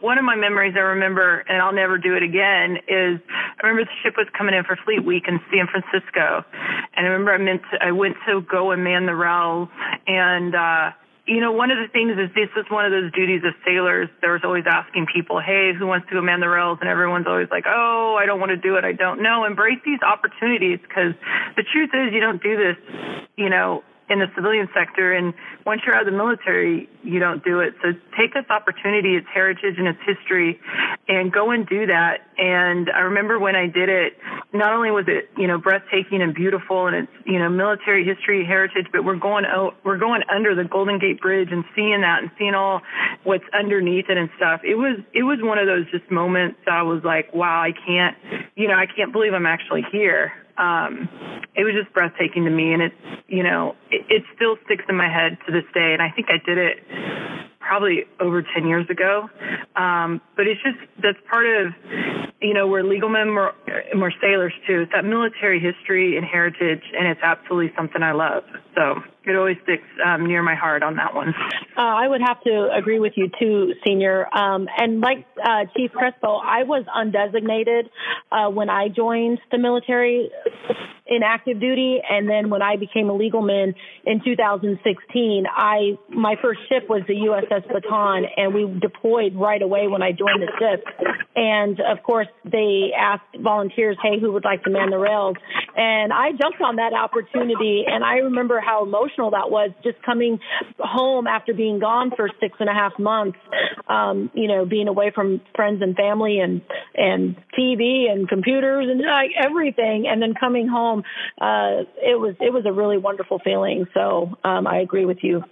one 0.00 0.18
of 0.18 0.24
my 0.24 0.34
memories 0.34 0.74
I 0.76 0.80
remember, 0.80 1.44
and 1.48 1.62
I'll 1.62 1.72
never 1.72 1.96
do 1.96 2.16
it 2.16 2.22
again, 2.24 2.78
is 2.88 3.20
I 3.30 3.66
remember 3.66 3.84
the 3.84 3.98
ship 4.02 4.14
was 4.18 4.26
coming 4.36 4.54
in 4.54 4.64
for 4.64 4.76
Fleet 4.84 5.04
Week 5.04 5.24
in 5.28 5.38
San 5.52 5.66
Francisco, 5.70 6.44
and 6.96 7.06
I 7.06 7.08
remember 7.08 7.32
I 7.32 7.38
meant 7.38 7.62
to, 7.70 7.78
I 7.80 7.92
went 7.92 8.16
to 8.26 8.42
go 8.42 8.72
and 8.72 8.82
man 8.82 9.06
the 9.06 9.14
rails 9.14 9.68
and. 10.06 10.54
uh 10.54 10.90
you 11.26 11.40
know, 11.40 11.52
one 11.52 11.70
of 11.70 11.78
the 11.78 11.88
things 11.88 12.12
is 12.12 12.28
this 12.34 12.50
is 12.56 12.70
one 12.70 12.84
of 12.84 12.92
those 12.92 13.10
duties 13.12 13.42
of 13.44 13.54
sailors. 13.64 14.08
There's 14.20 14.42
always 14.44 14.64
asking 14.68 15.06
people, 15.12 15.40
hey, 15.40 15.72
who 15.72 15.86
wants 15.86 16.06
to 16.10 16.20
man 16.20 16.40
the 16.40 16.48
rails? 16.48 16.78
And 16.80 16.90
everyone's 16.90 17.26
always 17.26 17.48
like, 17.50 17.64
oh, 17.66 18.16
I 18.20 18.26
don't 18.26 18.40
want 18.40 18.50
to 18.50 18.58
do 18.58 18.76
it. 18.76 18.84
I 18.84 18.92
don't 18.92 19.22
know. 19.22 19.44
Embrace 19.44 19.80
these 19.84 20.00
opportunities 20.04 20.80
because 20.82 21.14
the 21.56 21.64
truth 21.72 21.90
is 21.94 22.12
you 22.12 22.20
don't 22.20 22.42
do 22.42 22.56
this, 22.56 22.76
you 23.36 23.48
know, 23.48 23.82
in 24.10 24.18
the 24.18 24.26
civilian 24.34 24.68
sector. 24.74 25.12
And 25.12 25.32
once 25.64 25.82
you're 25.84 25.94
out 25.94 26.06
of 26.06 26.12
the 26.12 26.16
military, 26.16 26.88
you 27.02 27.18
don't 27.18 27.42
do 27.44 27.60
it. 27.60 27.74
So 27.82 27.92
take 28.18 28.34
this 28.34 28.44
opportunity, 28.50 29.16
its 29.16 29.26
heritage 29.32 29.76
and 29.78 29.88
its 29.88 29.98
history, 30.04 30.60
and 31.08 31.32
go 31.32 31.50
and 31.50 31.66
do 31.66 31.86
that. 31.86 32.28
And 32.36 32.90
I 32.90 33.00
remember 33.00 33.38
when 33.38 33.56
I 33.56 33.66
did 33.66 33.88
it, 33.88 34.18
not 34.52 34.72
only 34.72 34.90
was 34.90 35.06
it, 35.08 35.30
you 35.36 35.46
know, 35.46 35.58
breathtaking 35.58 36.20
and 36.20 36.34
beautiful 36.34 36.86
and 36.86 36.96
it's, 36.96 37.12
you 37.24 37.38
know, 37.38 37.48
military 37.48 38.04
history, 38.04 38.44
heritage, 38.44 38.86
but 38.92 39.04
we're 39.04 39.16
going 39.16 39.44
out, 39.44 39.76
we're 39.84 39.98
going 39.98 40.22
under 40.34 40.54
the 40.54 40.64
Golden 40.64 40.98
Gate 40.98 41.20
Bridge 41.20 41.48
and 41.50 41.64
seeing 41.74 42.02
that 42.02 42.22
and 42.22 42.30
seeing 42.38 42.54
all 42.54 42.80
what's 43.24 43.44
underneath 43.58 44.06
it 44.08 44.18
and 44.18 44.28
stuff. 44.36 44.60
It 44.64 44.76
was, 44.76 45.00
it 45.12 45.22
was 45.22 45.38
one 45.40 45.58
of 45.58 45.66
those 45.66 45.90
just 45.90 46.10
moments 46.10 46.58
I 46.70 46.82
was 46.82 47.02
like, 47.04 47.32
wow, 47.34 47.62
I 47.62 47.72
can't, 47.72 48.16
you 48.54 48.68
know, 48.68 48.74
I 48.74 48.86
can't 48.86 49.12
believe 49.12 49.32
I'm 49.32 49.46
actually 49.46 49.82
here 49.90 50.32
um, 50.58 51.08
it 51.54 51.64
was 51.64 51.74
just 51.74 51.92
breathtaking 51.94 52.44
to 52.44 52.50
me, 52.50 52.72
and 52.72 52.82
it, 52.82 52.92
you 53.28 53.42
know, 53.42 53.74
it, 53.90 54.06
it 54.08 54.22
still 54.34 54.56
sticks 54.64 54.84
in 54.88 54.96
my 54.96 55.08
head 55.08 55.38
to 55.46 55.52
this 55.52 55.64
day. 55.74 55.92
And 55.92 56.02
I 56.02 56.10
think 56.10 56.28
I 56.30 56.38
did 56.44 56.58
it 56.58 56.78
probably 57.66 58.04
over 58.20 58.42
10 58.42 58.66
years 58.66 58.88
ago. 58.90 59.28
Um, 59.76 60.20
but 60.36 60.46
it's 60.46 60.60
just, 60.62 60.78
that's 61.02 61.18
part 61.30 61.46
of, 61.46 61.72
you 62.40 62.54
know, 62.54 62.68
we're 62.68 62.82
legal 62.82 63.08
men, 63.08 63.34
we're, 63.34 63.52
we're 63.94 64.12
sailors 64.20 64.52
too. 64.66 64.82
It's 64.82 64.92
that 64.92 65.04
military 65.04 65.60
history 65.60 66.16
and 66.16 66.26
heritage, 66.26 66.82
and 66.96 67.08
it's 67.08 67.20
absolutely 67.22 67.72
something 67.76 68.02
I 68.02 68.12
love. 68.12 68.44
So 68.74 69.02
it 69.24 69.36
always 69.36 69.56
sticks 69.62 69.88
um, 70.04 70.26
near 70.26 70.42
my 70.42 70.54
heart 70.54 70.82
on 70.82 70.96
that 70.96 71.14
one. 71.14 71.28
Uh, 71.76 71.80
I 71.80 72.06
would 72.06 72.20
have 72.20 72.40
to 72.42 72.70
agree 72.72 72.98
with 72.98 73.14
you 73.16 73.30
too, 73.40 73.72
Senior. 73.84 74.26
Um, 74.36 74.68
and 74.76 75.00
like 75.00 75.26
uh, 75.42 75.64
Chief 75.76 75.90
Crespo, 75.92 76.36
I 76.36 76.64
was 76.64 76.84
undesignated 76.94 77.88
uh, 78.30 78.50
when 78.50 78.68
I 78.68 78.88
joined 78.88 79.40
the 79.50 79.58
military 79.58 80.30
in 81.06 81.22
active 81.22 81.60
duty, 81.60 82.00
and 82.08 82.28
then 82.28 82.48
when 82.48 82.62
I 82.62 82.76
became 82.76 83.10
a 83.10 83.12
legal 83.12 83.42
man 83.42 83.74
in 84.06 84.22
2016, 84.24 85.44
I 85.54 85.98
my 86.08 86.36
first 86.40 86.60
ship 86.68 86.88
was 86.88 87.02
the 87.06 87.14
USS 87.14 87.66
Bataan, 87.68 88.24
and 88.36 88.54
we 88.54 88.64
deployed 88.80 89.34
right 89.34 89.60
away 89.60 89.86
when 89.86 90.02
I 90.02 90.12
joined 90.12 90.40
the 90.40 90.50
ship. 90.58 90.84
And 91.36 91.78
of 91.80 92.02
course, 92.02 92.28
they 92.44 92.92
asked 92.96 93.36
volunteers, 93.38 93.98
"Hey, 94.02 94.18
who 94.18 94.32
would 94.32 94.44
like 94.44 94.62
to 94.64 94.70
man 94.70 94.90
the 94.90 94.98
rails? 94.98 95.36
And 95.76 96.10
I 96.10 96.32
jumped 96.32 96.62
on 96.62 96.76
that 96.76 96.94
opportunity, 96.94 97.84
and 97.86 98.02
I 98.02 98.18
remember 98.18 98.60
how 98.60 98.82
emotional 98.82 99.32
that 99.32 99.50
was, 99.50 99.70
just 99.82 100.00
coming 100.02 100.40
home 100.78 101.26
after 101.26 101.52
being 101.52 101.80
gone 101.80 102.12
for 102.16 102.30
six 102.40 102.56
and 102.60 102.70
a 102.70 102.74
half 102.74 102.98
months. 102.98 103.38
Um, 103.88 104.30
you 104.32 104.48
know, 104.48 104.64
being 104.64 104.88
away 104.88 105.10
from 105.14 105.42
friends 105.54 105.82
and 105.82 105.94
family 105.96 106.38
and 106.38 106.62
and 106.94 107.36
TV 107.58 108.10
and 108.10 108.26
computers 108.26 108.86
and 108.88 109.02
like 109.02 109.32
everything, 109.36 110.06
and 110.06 110.22
then 110.22 110.32
coming 110.32 110.66
home 110.66 110.93
home, 110.94 111.04
uh, 111.40 111.84
it 111.96 112.18
was 112.18 112.34
it 112.40 112.52
was 112.52 112.64
a 112.66 112.72
really 112.72 112.98
wonderful 112.98 113.38
feeling. 113.38 113.86
So 113.94 114.36
um, 114.44 114.66
I 114.66 114.78
agree 114.78 115.04
with 115.04 115.18
you, 115.22 115.42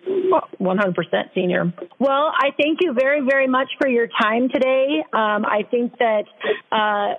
100%, 0.61 1.35
senior. 1.35 1.73
Well, 1.99 2.33
I 2.37 2.51
thank 2.61 2.79
you 2.81 2.93
very 2.93 3.21
very 3.21 3.49
much 3.49 3.69
for 3.81 3.89
your 3.89 4.09
time 4.09 4.49
today. 4.49 5.03
Um, 5.13 5.45
I 5.45 5.63
think 5.71 5.99
that 5.99 6.25
uh, 6.71 7.15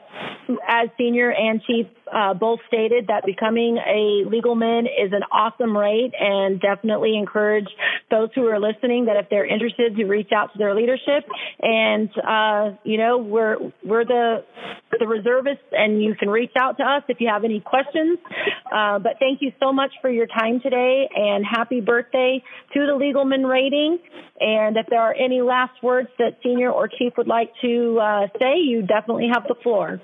as 0.67 0.89
senior 0.97 1.31
and 1.31 1.61
chief 1.63 1.87
uh, 2.11 2.33
both 2.33 2.59
stated 2.67 3.07
that 3.07 3.25
becoming 3.25 3.77
a 3.77 4.27
legal 4.29 4.55
man 4.55 4.85
is 4.85 5.11
an 5.11 5.23
awesome 5.31 5.75
rate 5.75 6.11
and 6.19 6.59
definitely 6.59 7.17
encourage 7.17 7.67
those 8.09 8.29
who 8.35 8.45
are 8.47 8.59
listening 8.59 9.05
that 9.05 9.17
if 9.17 9.29
they're 9.29 9.45
interested 9.45 9.95
to 9.95 10.05
reach 10.05 10.31
out 10.35 10.51
to 10.53 10.57
their 10.57 10.75
leadership. 10.75 11.25
And 11.61 12.09
uh, 12.17 12.77
you 12.83 12.97
know 12.97 13.17
we're 13.17 13.57
we're 13.83 14.05
the 14.05 14.43
the 14.99 15.07
reservists 15.07 15.65
and 15.71 16.01
you 16.03 16.15
can 16.15 16.29
reach 16.29 16.51
out 16.57 16.77
to 16.77 16.83
us 16.83 17.03
if 17.07 17.19
you 17.19 17.27
have 17.27 17.43
any 17.43 17.59
questions. 17.59 18.19
Uh, 18.71 18.99
but 18.99 19.13
thank 19.19 19.41
you 19.41 19.51
so 19.59 19.71
much 19.71 19.91
for 20.01 20.09
your 20.09 20.27
time 20.27 20.59
today 20.61 21.09
and 21.15 21.45
happy 21.45 21.81
birthday 21.81 22.43
to 22.73 22.85
the 22.85 22.95
legal 22.95 23.25
man 23.25 23.43
rating. 23.43 23.97
And 24.39 24.77
if 24.77 24.87
there 24.89 25.01
are 25.01 25.13
any 25.13 25.41
last 25.41 25.81
words 25.81 26.09
that 26.19 26.37
senior 26.43 26.71
or 26.71 26.87
chief 26.87 27.13
would 27.17 27.27
like 27.27 27.51
to 27.61 27.99
uh, 27.99 28.27
say 28.39 28.57
you 28.59 28.81
definitely 28.81 29.29
have 29.33 29.43
the 29.47 29.55
floor 29.63 30.01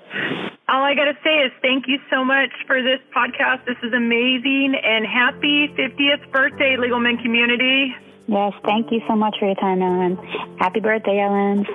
all 0.70 0.84
I 0.84 0.94
got 0.94 1.06
to 1.06 1.16
say 1.24 1.38
is 1.38 1.52
thank 1.60 1.88
you 1.88 1.98
so 2.10 2.24
much 2.24 2.50
for 2.66 2.80
this 2.82 3.00
podcast. 3.14 3.64
This 3.66 3.76
is 3.82 3.92
amazing 3.92 4.76
and 4.82 5.04
happy 5.04 5.68
50th 5.76 6.30
birthday, 6.30 6.76
Legal 6.76 7.00
Men 7.00 7.18
community. 7.18 7.94
Yes, 8.28 8.52
thank 8.64 8.92
you 8.92 9.00
so 9.08 9.16
much 9.16 9.36
for 9.40 9.46
your 9.46 9.56
time, 9.56 9.82
Ellen. 9.82 10.16
Happy 10.58 10.78
birthday, 10.78 11.18
Ellen. 11.18 11.66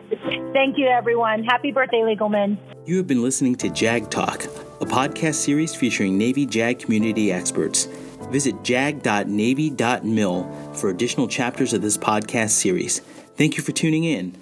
Thank 0.54 0.78
you, 0.78 0.88
everyone. 0.88 1.44
Happy 1.44 1.74
birthday, 1.74 2.04
Legal 2.04 2.30
Men. 2.30 2.58
You 2.86 2.96
have 2.98 3.08
been 3.08 3.22
listening 3.22 3.56
to 3.56 3.70
JAG 3.70 4.10
Talk, 4.10 4.46
a 4.46 4.86
podcast 4.86 5.36
series 5.36 5.76
featuring 5.76 6.18
Navy 6.18 6.46
JAG 6.46 6.80
community 6.80 7.34
experts. 7.34 7.86
Visit 8.32 8.64
jag.navy.mil 8.64 10.72
for 10.74 10.90
additional 10.90 11.28
chapters 11.28 11.74
of 11.74 11.82
this 11.82 11.98
podcast 11.98 12.52
series. 12.52 13.00
Thank 13.36 13.58
you 13.58 13.64
for 13.64 13.74
tuning 13.74 14.06
in. 14.06 14.38